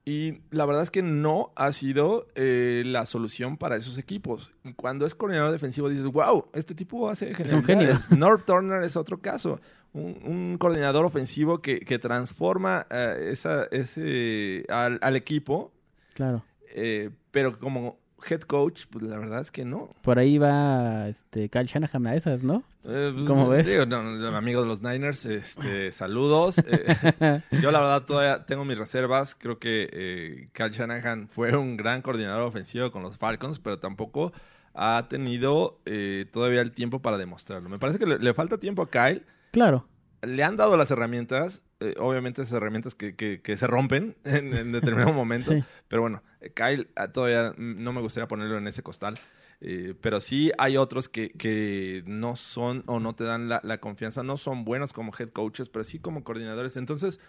[0.07, 4.51] Y la verdad es que no ha sido eh, la solución para esos equipos.
[4.75, 7.87] Cuando es coordinador defensivo dices, wow, este tipo hace Es un genio.
[7.87, 8.11] genialidades".
[8.11, 9.59] North Turner es otro caso.
[9.93, 15.71] Un, un coordinador ofensivo que, que transforma eh, esa, ese, al, al equipo,
[16.13, 16.43] Claro.
[16.69, 17.97] eh, pero como
[18.29, 19.89] head coach, pues la verdad es que no.
[20.01, 22.63] Por ahí va este, Kyle Shanahan a esas, ¿no?
[22.83, 23.67] Eh, pues, ¿Cómo ves?
[23.67, 26.59] digo, no, no, amigo de los Niners, este, saludos.
[26.59, 29.35] Eh, yo la verdad todavía tengo mis reservas.
[29.35, 34.31] Creo que eh, Kyle Shanahan fue un gran coordinador ofensivo con los Falcons, pero tampoco
[34.73, 37.69] ha tenido eh, todavía el tiempo para demostrarlo.
[37.69, 39.23] Me parece que le, le falta tiempo a Kyle.
[39.51, 39.87] Claro.
[40.21, 44.53] Le han dado las herramientas, eh, obviamente esas herramientas que, que- que se rompen en,
[44.53, 45.51] en determinado momento.
[45.51, 45.63] Sí.
[45.87, 49.15] Pero bueno, eh, Kyle ah, todavía no me gustaría ponerlo en ese costal.
[49.61, 53.79] Eh, pero sí hay otros que, que no son o no te dan la, la
[53.79, 56.75] confianza, no son buenos como head coaches, pero sí como coordinadores.
[56.75, 57.19] Entonces,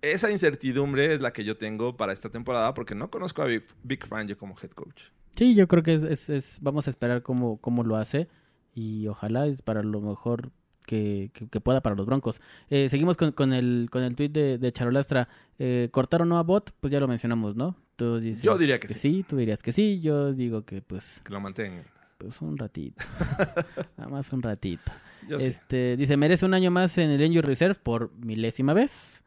[0.00, 3.64] esa incertidumbre es la que yo tengo para esta temporada porque no conozco a Big,
[3.84, 5.02] Big Fangio como head coach.
[5.36, 8.28] Sí, yo creo que es, es- es- vamos a esperar cómo, cómo lo hace
[8.74, 10.50] y ojalá es para lo mejor
[10.86, 12.40] que, que- que pueda para los Broncos.
[12.70, 15.28] Eh, seguimos con, con el con el tweet de, de Charolastra.
[15.58, 16.72] Eh, ¿Cortaron no a Bot?
[16.80, 17.76] Pues ya lo mencionamos, ¿no?
[17.96, 19.24] Tú dices Yo diría que sí.
[19.28, 20.00] Tú dirías que sí.
[20.00, 21.84] Yo digo que pues, Que lo mantengan.
[22.18, 23.04] pues un ratito.
[23.96, 24.90] Nada más un ratito.
[25.28, 25.46] Yo sí.
[25.48, 29.22] este Dice, merece un año más en el Injury Reserve por milésima vez.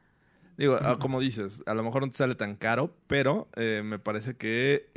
[0.58, 4.00] Digo, ah, como dices, a lo mejor no te sale tan caro, pero eh, me
[4.00, 4.90] parece que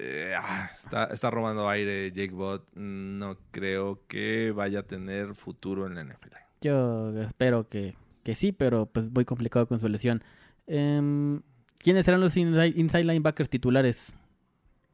[0.00, 2.72] eh, ah, está, está robando aire Jake Bott.
[2.74, 6.34] No creo que vaya a tener futuro en la NFL.
[6.60, 10.22] Yo espero que, que sí, pero pues muy complicado con su lesión.
[10.68, 11.42] Em,
[11.78, 14.12] ¿Quiénes serán los inside, inside linebackers titulares?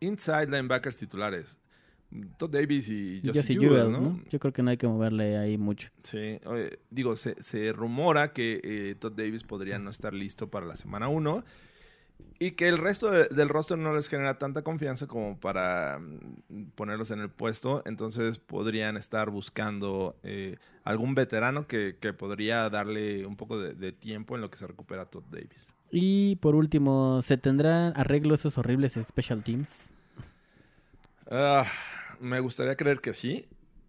[0.00, 1.58] Inside linebackers titulares.
[2.38, 4.00] Todd Davis y Josie Jewell, Jewell, ¿no?
[4.00, 4.20] ¿no?
[4.30, 5.90] Yo creo que no hay que moverle ahí mucho.
[6.02, 10.64] Sí, oye, digo, se, se rumora que eh, Todd Davis podría no estar listo para
[10.64, 11.44] la semana 1
[12.38, 16.64] y que el resto de- del roster no les genera tanta confianza como para mm,
[16.74, 23.24] ponerlos en el puesto, entonces podrían estar buscando eh, algún veterano que, que podría darle
[23.26, 25.68] un poco de, de tiempo en lo que se recupera Todd Davis.
[25.90, 29.68] Y por último, ¿se tendrán arreglo esos horribles special teams?
[31.30, 31.64] Ah,
[32.20, 33.46] me gustaría creer que sí,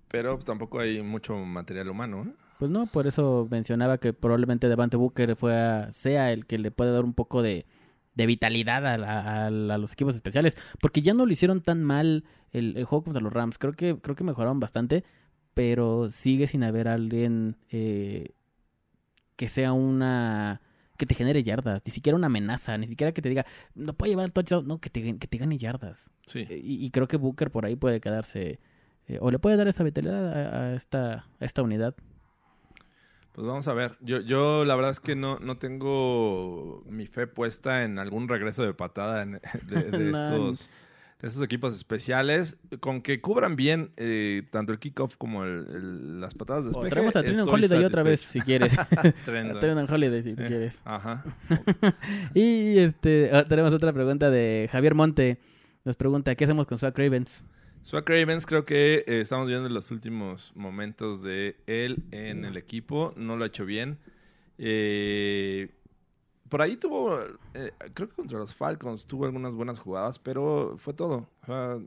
[0.09, 2.25] pero tampoco hay mucho material humano.
[2.27, 2.33] ¿eh?
[2.59, 6.71] Pues no, por eso mencionaba que probablemente Devante Booker fue a- sea el que le
[6.71, 7.65] puede dar un poco de,
[8.15, 12.23] de vitalidad a, a a los equipos especiales, porque ya no lo hicieron tan mal
[12.51, 13.57] el, el juego contra los Rams.
[13.57, 15.03] Creo que creo que mejoraron bastante,
[15.53, 18.31] pero sigue sin haber alguien eh,
[19.35, 20.61] que sea una
[20.97, 24.11] que te genere yardas, ni siquiera una amenaza, ni siquiera que te diga no puede
[24.11, 26.09] llevar el touchdown, no que te que te gane yardas.
[26.25, 26.47] Sí.
[26.49, 28.59] Y, y creo que Booker por ahí puede quedarse
[29.07, 31.95] eh, o le puede dar esa vitalidad a, a esta, a esta unidad.
[33.35, 33.97] Pues vamos a ver.
[33.99, 38.63] Yo, yo la verdad es que no, no tengo mi fe puesta en algún regreso
[38.63, 40.69] de patada en- de, estos,
[41.21, 42.57] de estos equipos especiales.
[42.79, 46.73] Con que cubran bien eh, tanto el kickoff como el- el- las patadas de O
[46.73, 46.89] despeje.
[46.91, 48.39] traemos a Trendon estoy Holiday otra vez, satisfecho.
[48.39, 48.75] si quieres.
[49.59, 50.81] Trendon Holiday, si Eh, quieres.
[50.85, 51.25] Ajá.
[52.33, 55.39] Y este, ah, tenemos otra pregunta de Javier Monte.
[55.83, 57.43] Nos pregunta, ¿qué hacemos con Swag Ravens?
[57.85, 63.13] Swag Ravens creo que eh, estamos viendo los últimos momentos de él en el equipo.
[63.15, 63.99] No lo ha hecho bien.
[64.57, 65.69] Eh,
[66.49, 67.19] por ahí tuvo,
[67.53, 71.29] eh, creo que contra los Falcons tuvo algunas buenas jugadas, pero fue todo.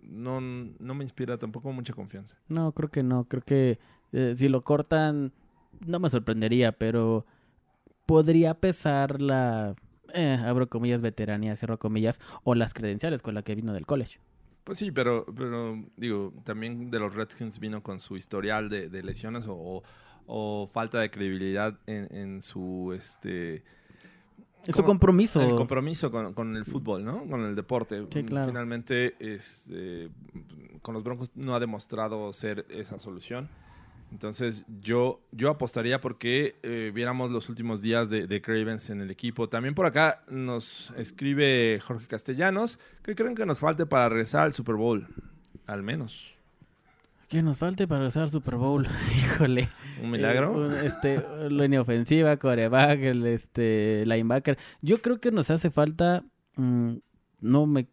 [0.03, 2.37] No, no me inspira tampoco mucha confianza.
[2.47, 3.25] No, creo que no.
[3.25, 3.81] Creo que
[4.13, 5.33] eh, si lo cortan,
[5.85, 7.27] no me sorprendería, pero
[8.07, 9.75] podría pesar la,
[10.45, 14.21] abro comillas, veteranía, cierro comillas, o las credenciales con la que vino del college.
[14.69, 19.03] Pues sí, pero, pero digo, también de los Redskins vino con su historial de, de
[19.03, 19.83] lesiones o, o-
[20.27, 23.63] o falta de credibilidad en, en su este
[24.67, 25.41] Es compromiso.
[25.41, 27.25] el compromiso con, con el fútbol, ¿no?
[27.27, 28.05] Con el deporte.
[28.13, 28.49] Sí, claro.
[28.49, 30.11] Finalmente, este,
[30.83, 33.49] con los Broncos no ha demostrado ser esa solución.
[34.11, 39.11] Entonces, yo, yo apostaría porque eh, viéramos los últimos días de, de Cravens en el
[39.11, 39.49] equipo.
[39.49, 44.55] También por acá nos escribe Jorge Castellanos que creen que nos falte para regresar al
[44.55, 45.07] Super Bowl.
[45.67, 46.35] Al menos.
[47.29, 48.89] Que nos falte para regresar al Super Bowl.
[49.17, 49.69] Híjole.
[50.03, 50.73] ¿Un milagro?
[50.73, 54.57] Eh, este, línea ofensiva, coreback, el este, linebacker.
[54.81, 56.25] Yo creo que nos hace falta.
[56.57, 56.95] mm,
[57.41, 57.87] no me.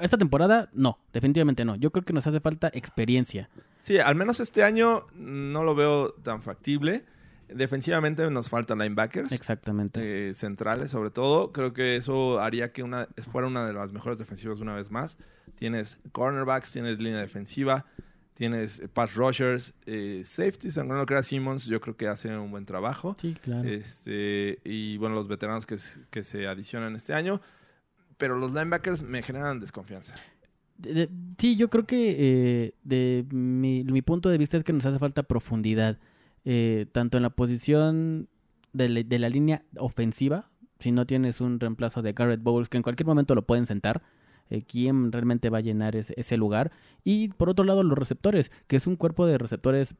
[0.00, 1.76] Esta temporada, no, definitivamente no.
[1.76, 3.48] Yo creo que nos hace falta experiencia.
[3.80, 7.04] Sí, al menos este año no lo veo tan factible.
[7.48, 9.32] Defensivamente nos faltan linebackers.
[9.32, 10.30] Exactamente.
[10.30, 11.52] eh, centrales, sobre todo.
[11.52, 15.18] Creo que eso haría que una fuera una de las mejores defensivas una vez más.
[15.56, 17.84] Tienes cornerbacks, tienes línea defensiva,
[18.34, 22.50] tienes pass rushers, eh, safeties, aunque no lo crea Simmons, yo creo que hace un
[22.50, 23.16] buen trabajo.
[23.20, 23.68] sí, claro.
[23.68, 27.40] Este, y bueno, los veteranos que se adicionan este año.
[28.22, 30.14] Pero los linebackers me generan desconfianza.
[30.78, 34.86] De- de- sí, yo creo que eh, de mi, punto de vista es que nos
[34.86, 35.98] hace falta profundidad,
[36.44, 38.28] eh, tanto en la posición
[38.72, 43.08] de, la- línea ofensiva, si no tienes un reemplazo de Garrett Bowles, que en cualquier
[43.08, 44.02] momento lo pueden sentar,
[44.50, 46.70] eh, quién realmente va a llenar ese, ese lugar,
[47.02, 49.96] y por otro lado los receptores, que es un cuerpo de receptores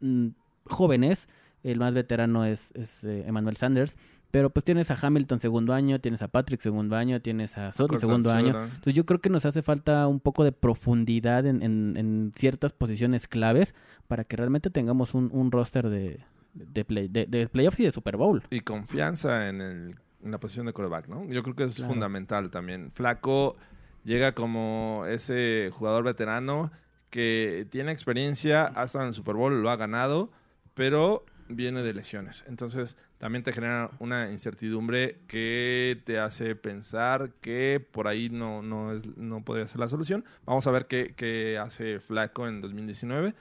[0.00, 0.28] mm,
[0.64, 1.28] jóvenes,
[1.62, 3.98] el más veterano es, es, eh, Emmanuel Sanders,
[4.36, 8.00] pero pues tienes a Hamilton segundo año, tienes a Patrick segundo año, tienes a Cortland
[8.00, 11.96] segundo año, entonces yo creo que nos hace falta un poco de profundidad en, en-
[11.96, 13.74] en ciertas posiciones claves
[14.08, 16.20] para que realmente tengamos un, un roster de,
[16.52, 18.42] de, play- de- de playoffs y de Super Bowl.
[18.50, 21.24] y confianza en, el- en la posición de quarterback, ¿no?
[21.32, 21.94] Yo creo que es Claro.
[21.94, 22.90] fundamental también.
[22.92, 23.56] Flaco
[24.04, 26.70] llega como ese jugador veterano
[27.08, 30.30] que tiene experiencia, ha estado en el Super Bowl, lo ha ganado,
[30.74, 32.44] pero viene de lesiones.
[32.48, 38.92] Entonces, también te genera una incertidumbre que te hace pensar que por ahí no, no,
[38.92, 40.24] es, no podría ser la solución.
[40.44, 43.34] Vamos a ver qué, qué hace Flaco en 2019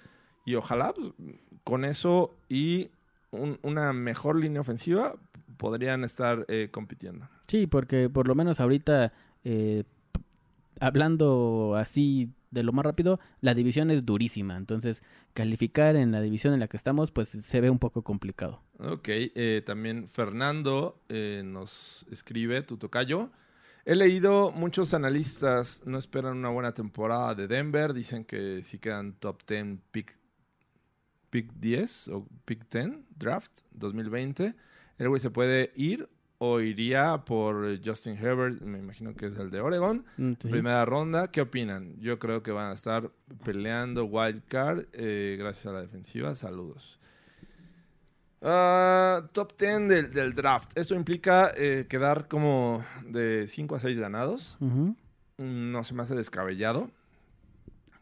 [0.45, 1.13] y ojalá pues,
[1.63, 2.89] con eso y
[3.31, 5.15] un- una mejor línea ofensiva
[5.57, 7.27] podrían estar eh, compitiendo.
[7.47, 9.83] Sí, porque por lo menos ahorita, eh,
[10.79, 14.57] hablando así de lo más rápido, la división es durísima.
[14.57, 15.03] Entonces,
[15.33, 18.63] calificar en la división en la que estamos, pues se ve un poco complicado.
[18.79, 23.29] Ok, eh, también Fernando eh, nos escribe, tu tocayo.
[23.85, 29.13] He leído muchos analistas no esperan una buena temporada de Denver, dicen que si quedan
[29.13, 30.17] top 10 pick,
[31.29, 34.55] pick 10 o pick 10 draft 2020,
[34.97, 39.49] el güey se puede ir o iría por Justin Herbert, me imagino que es el
[39.49, 40.49] de Oregon, Mm, sí.
[40.49, 41.31] primera ronda.
[41.31, 41.99] ¿Qué opinan?
[41.99, 43.09] Yo creo que van a estar
[43.43, 46.35] peleando wild card eh, gracias a la defensiva.
[46.35, 46.99] Saludos.
[48.41, 50.77] Ah, top 10 del, del draft.
[50.77, 54.57] Esto implica eh, quedar como de 5 a 6 ganados.
[55.37, 56.91] No se me hace descabellado.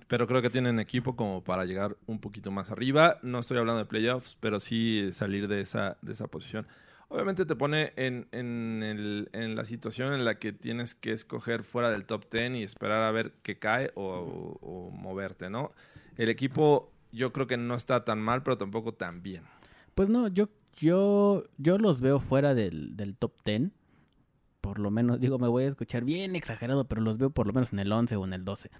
[0.07, 3.19] Pero creo que tienen equipo como para llegar un poquito más arriba.
[3.23, 6.68] No estoy hablando de playoffs, pero sí salir de esa, de esa posición.
[7.10, 11.64] Obviamente te pone en, en, el- en la situación en la que tienes que escoger
[11.64, 15.72] fuera del top 10 y esperar a ver qué cae o, o moverte, ¿no?
[16.18, 19.44] El equipo yo creo que no está tan mal, pero tampoco tan bien.
[19.94, 23.70] Pues no, yo, yo, yo los veo fuera del, del top 10.
[24.62, 27.54] Por lo menos, digo, me voy a escuchar bien exagerado, pero los veo por lo
[27.54, 28.72] menos en el 11 o en el 12.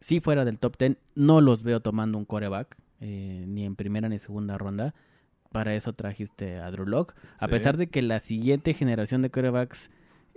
[0.00, 4.08] Si fuera del top 10, no los veo tomando un coreback, eh, ni en primera
[4.08, 4.94] ni segunda ronda.
[5.52, 7.14] Para eso trajiste a Drew Lock.
[7.38, 7.50] A Sí.
[7.50, 9.90] pesar de que la siguiente generación de corebacks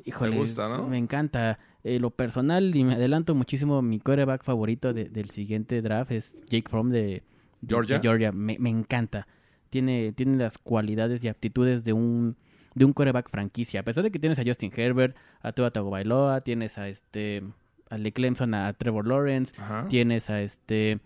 [0.04, 0.88] Híjole, gusta, ¿no?
[0.88, 1.58] me encanta.
[1.84, 6.36] Eh, lo personal, y me adelanto muchísimo, mi quarterback favorito de- del siguiente draft es
[6.50, 7.24] Jake Fromm de,
[7.66, 7.98] Georgia.
[7.98, 8.32] de Georgia.
[8.32, 9.28] Me, me encanta.
[9.70, 12.36] Tiene, tiene las cualidades y aptitudes de un
[12.74, 13.80] de un quarterback franquicia.
[13.80, 17.42] A pesar de que tienes a Justin Herbert, a Tua Tagovailoa, tienes a este
[17.90, 19.88] al de Clemson, a Trevor Lawrence, Ajá.
[19.88, 21.00] tienes a este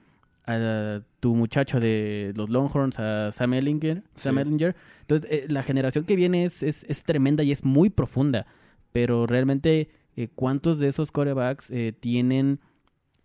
[0.51, 4.41] a tu muchacho de los Longhorns, a Sam Ellinger, Sam Sí.
[4.41, 4.75] Ellinger.
[5.01, 8.45] Entonces, eh, la generación que viene es, es, es tremenda y es muy profunda.
[8.91, 12.59] Pero realmente, eh, ¿cuántos de esos corebacks eh, tienen...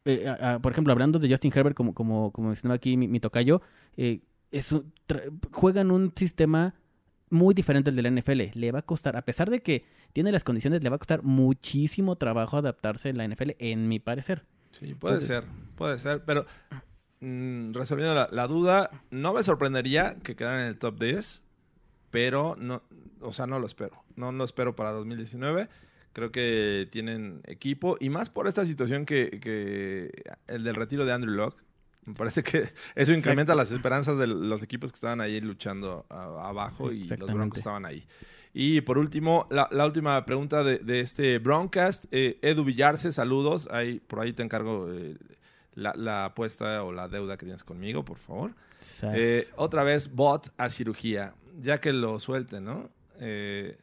[0.06, 3.20] a- a- por ejemplo, hablando de Justin Herbert, como, como, como mencionaba aquí mi, mi
[3.20, 3.62] tocayo,
[3.96, 6.74] es un- tra- juegan un sistema
[7.30, 8.50] muy diferente al de la NFL.
[8.54, 11.22] Le va a costar, a pesar de que tiene las condiciones, le va a costar
[11.22, 14.44] muchísimo trabajo adaptarse en la NFL, en mi parecer.
[14.70, 15.44] Sí, puede Entonces- ser,
[15.76, 16.44] puede ser, pero
[17.24, 21.42] mm, resolviendo la, la duda, no me sorprendería que quedara en el top 10,
[22.10, 22.82] pero no,
[23.20, 24.02] o sea, no lo espero.
[24.16, 25.68] No lo espero para 2019.
[26.12, 30.12] Creo que tienen equipo y más por esta situación que, que
[30.46, 31.60] el del retiro de Andrew Locke.
[32.06, 36.48] Me parece que eso incrementa las esperanzas de los equipos que estaban ahí luchando a-
[36.48, 37.32] abajo y los.
[37.32, 38.06] Broncos estaban ahí.
[38.52, 42.04] Y por último, la, la última pregunta de, de este Broncast.
[42.12, 43.66] Eh, Edu Villarse, saludos.
[43.72, 45.16] Ahí, por ahí te encargo eh,
[45.74, 48.52] la, la apuesta o la deuda que tienes conmigo, por favor.
[49.14, 51.34] Eh, otra vez, bot a cirugía.
[51.60, 52.90] Ya que lo suelten, ¿no?
[53.20, 53.76] Eh,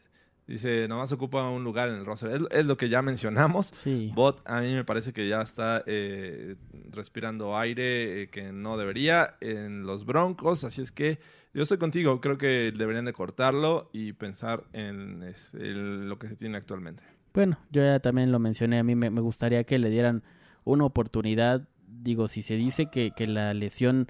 [0.48, 2.32] dice, nomás ocupa un lugar en el roster.
[2.32, 3.68] Es, es lo que ya mencionamos.
[3.68, 4.12] sí.
[4.14, 6.56] Bot a mí me parece que ya está eh,
[6.92, 11.20] respirando aire eh, que no debería en los Broncos, así es que
[11.54, 16.28] yo estoy contigo, creo que deberían de cortarlo y pensar en, es- en lo que
[16.30, 17.04] se tiene actualmente.
[17.34, 20.24] Bueno, yo ya también lo mencioné, a mí me, me gustaría que le dieran
[20.64, 21.68] una oportunidad.
[22.02, 24.08] Digo, si se dice que, que la lesión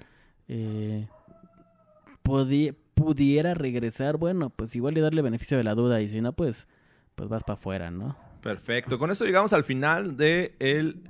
[0.48, 1.08] eh,
[2.94, 6.66] pudiera regresar, bueno, pues igual le darle beneficio de la duda y si no, pues,
[7.14, 8.16] pues vas para afuera, ¿no?
[8.40, 11.02] Perfecto, con esto llegamos al final de el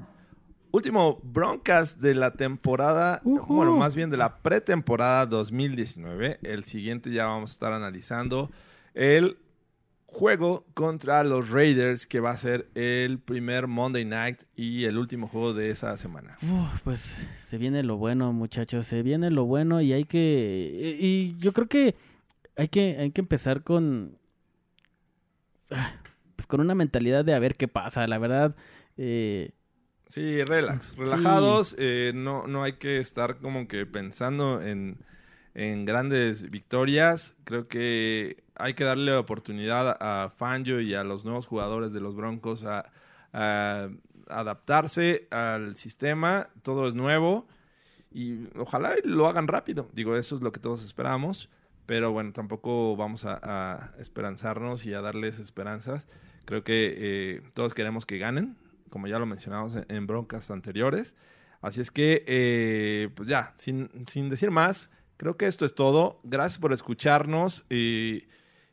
[0.72, 6.40] último Broncas de la temporada, bueno, más bien de la pretemporada 2019.
[6.42, 8.50] El siguiente ya vamos a estar analizando
[8.94, 9.38] el
[10.12, 15.26] juego contra los Raiders, que va a ser el primer Monday Night y el último
[15.26, 16.36] juego de esa semana.
[16.42, 17.16] Uf, pues
[17.46, 20.98] se viene lo bueno, muchachos, se viene lo bueno y hay que...
[21.00, 21.96] Y, yo creo que
[22.56, 24.18] hay que, hay que empezar con...
[26.36, 28.54] Pues con una mentalidad de a ver qué pasa, la verdad.
[28.96, 29.52] Eh,
[30.12, 34.98] Sí, relax, relajados, eh, no, no hay que estar como que pensando en,
[35.54, 37.36] en grandes victorias.
[37.44, 42.00] Creo que hay que darle la oportunidad a Fangio y a los nuevos jugadores de
[42.00, 42.90] los Broncos a,
[44.28, 46.48] adaptarse al sistema.
[46.62, 47.46] Todo es nuevo
[48.10, 49.88] y ojalá lo hagan rápido.
[49.92, 51.48] Digo, eso es lo que todos esperamos.
[51.86, 56.06] Pero bueno, tampoco vamos a, esperanzarnos y a darles esperanzas.
[56.44, 58.56] Creo que eh, todos queremos que ganen,
[58.88, 61.14] como ya lo mencionamos en, en broncas anteriores.
[61.62, 64.90] Así es que, eh, pues ya, sin, sin decir más,
[65.22, 66.18] creo que esto es todo.
[66.24, 68.24] Gracias por escucharnos y,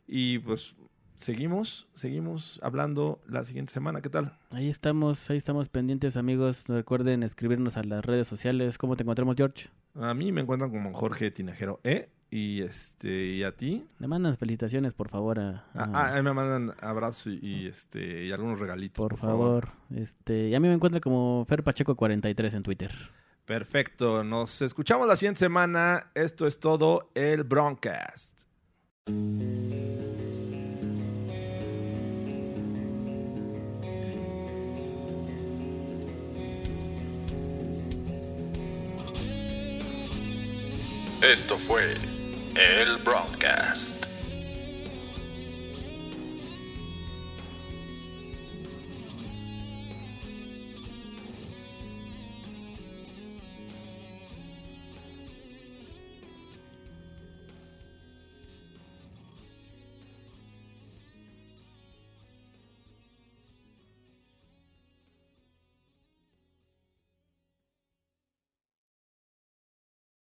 [0.08, 0.74] y pues
[1.16, 4.00] seguimos, seguimos hablando la siguiente semana.
[4.00, 4.36] ¿Qué tal?
[4.50, 6.64] ahí estamos, ahí estamos pendientes, amigos.
[6.66, 8.78] Recuerden escribirnos a las redes sociales.
[8.78, 9.68] ¿Cómo te encontramos, George?
[9.94, 12.08] A mí me encuentran como Jorge Tinajero E.
[12.32, 13.84] Y, este, y a ti.
[13.98, 15.40] Le mandan felicitaciones, por favor.
[15.40, 18.96] A, Ah, a- ah, me mandan abrazos y, y, este, y algunos regalitos.
[19.00, 19.70] por, favor.
[19.94, 22.92] Este, y a mí me encuentra como Fer Pacheco 43 en Twitter.
[23.50, 24.22] Perfecto.
[24.22, 26.12] Nos escuchamos la siguiente semana.
[26.14, 28.44] Esto es todo el Broncast.
[41.20, 41.94] Esto fue
[42.54, 43.99] el Broadcast.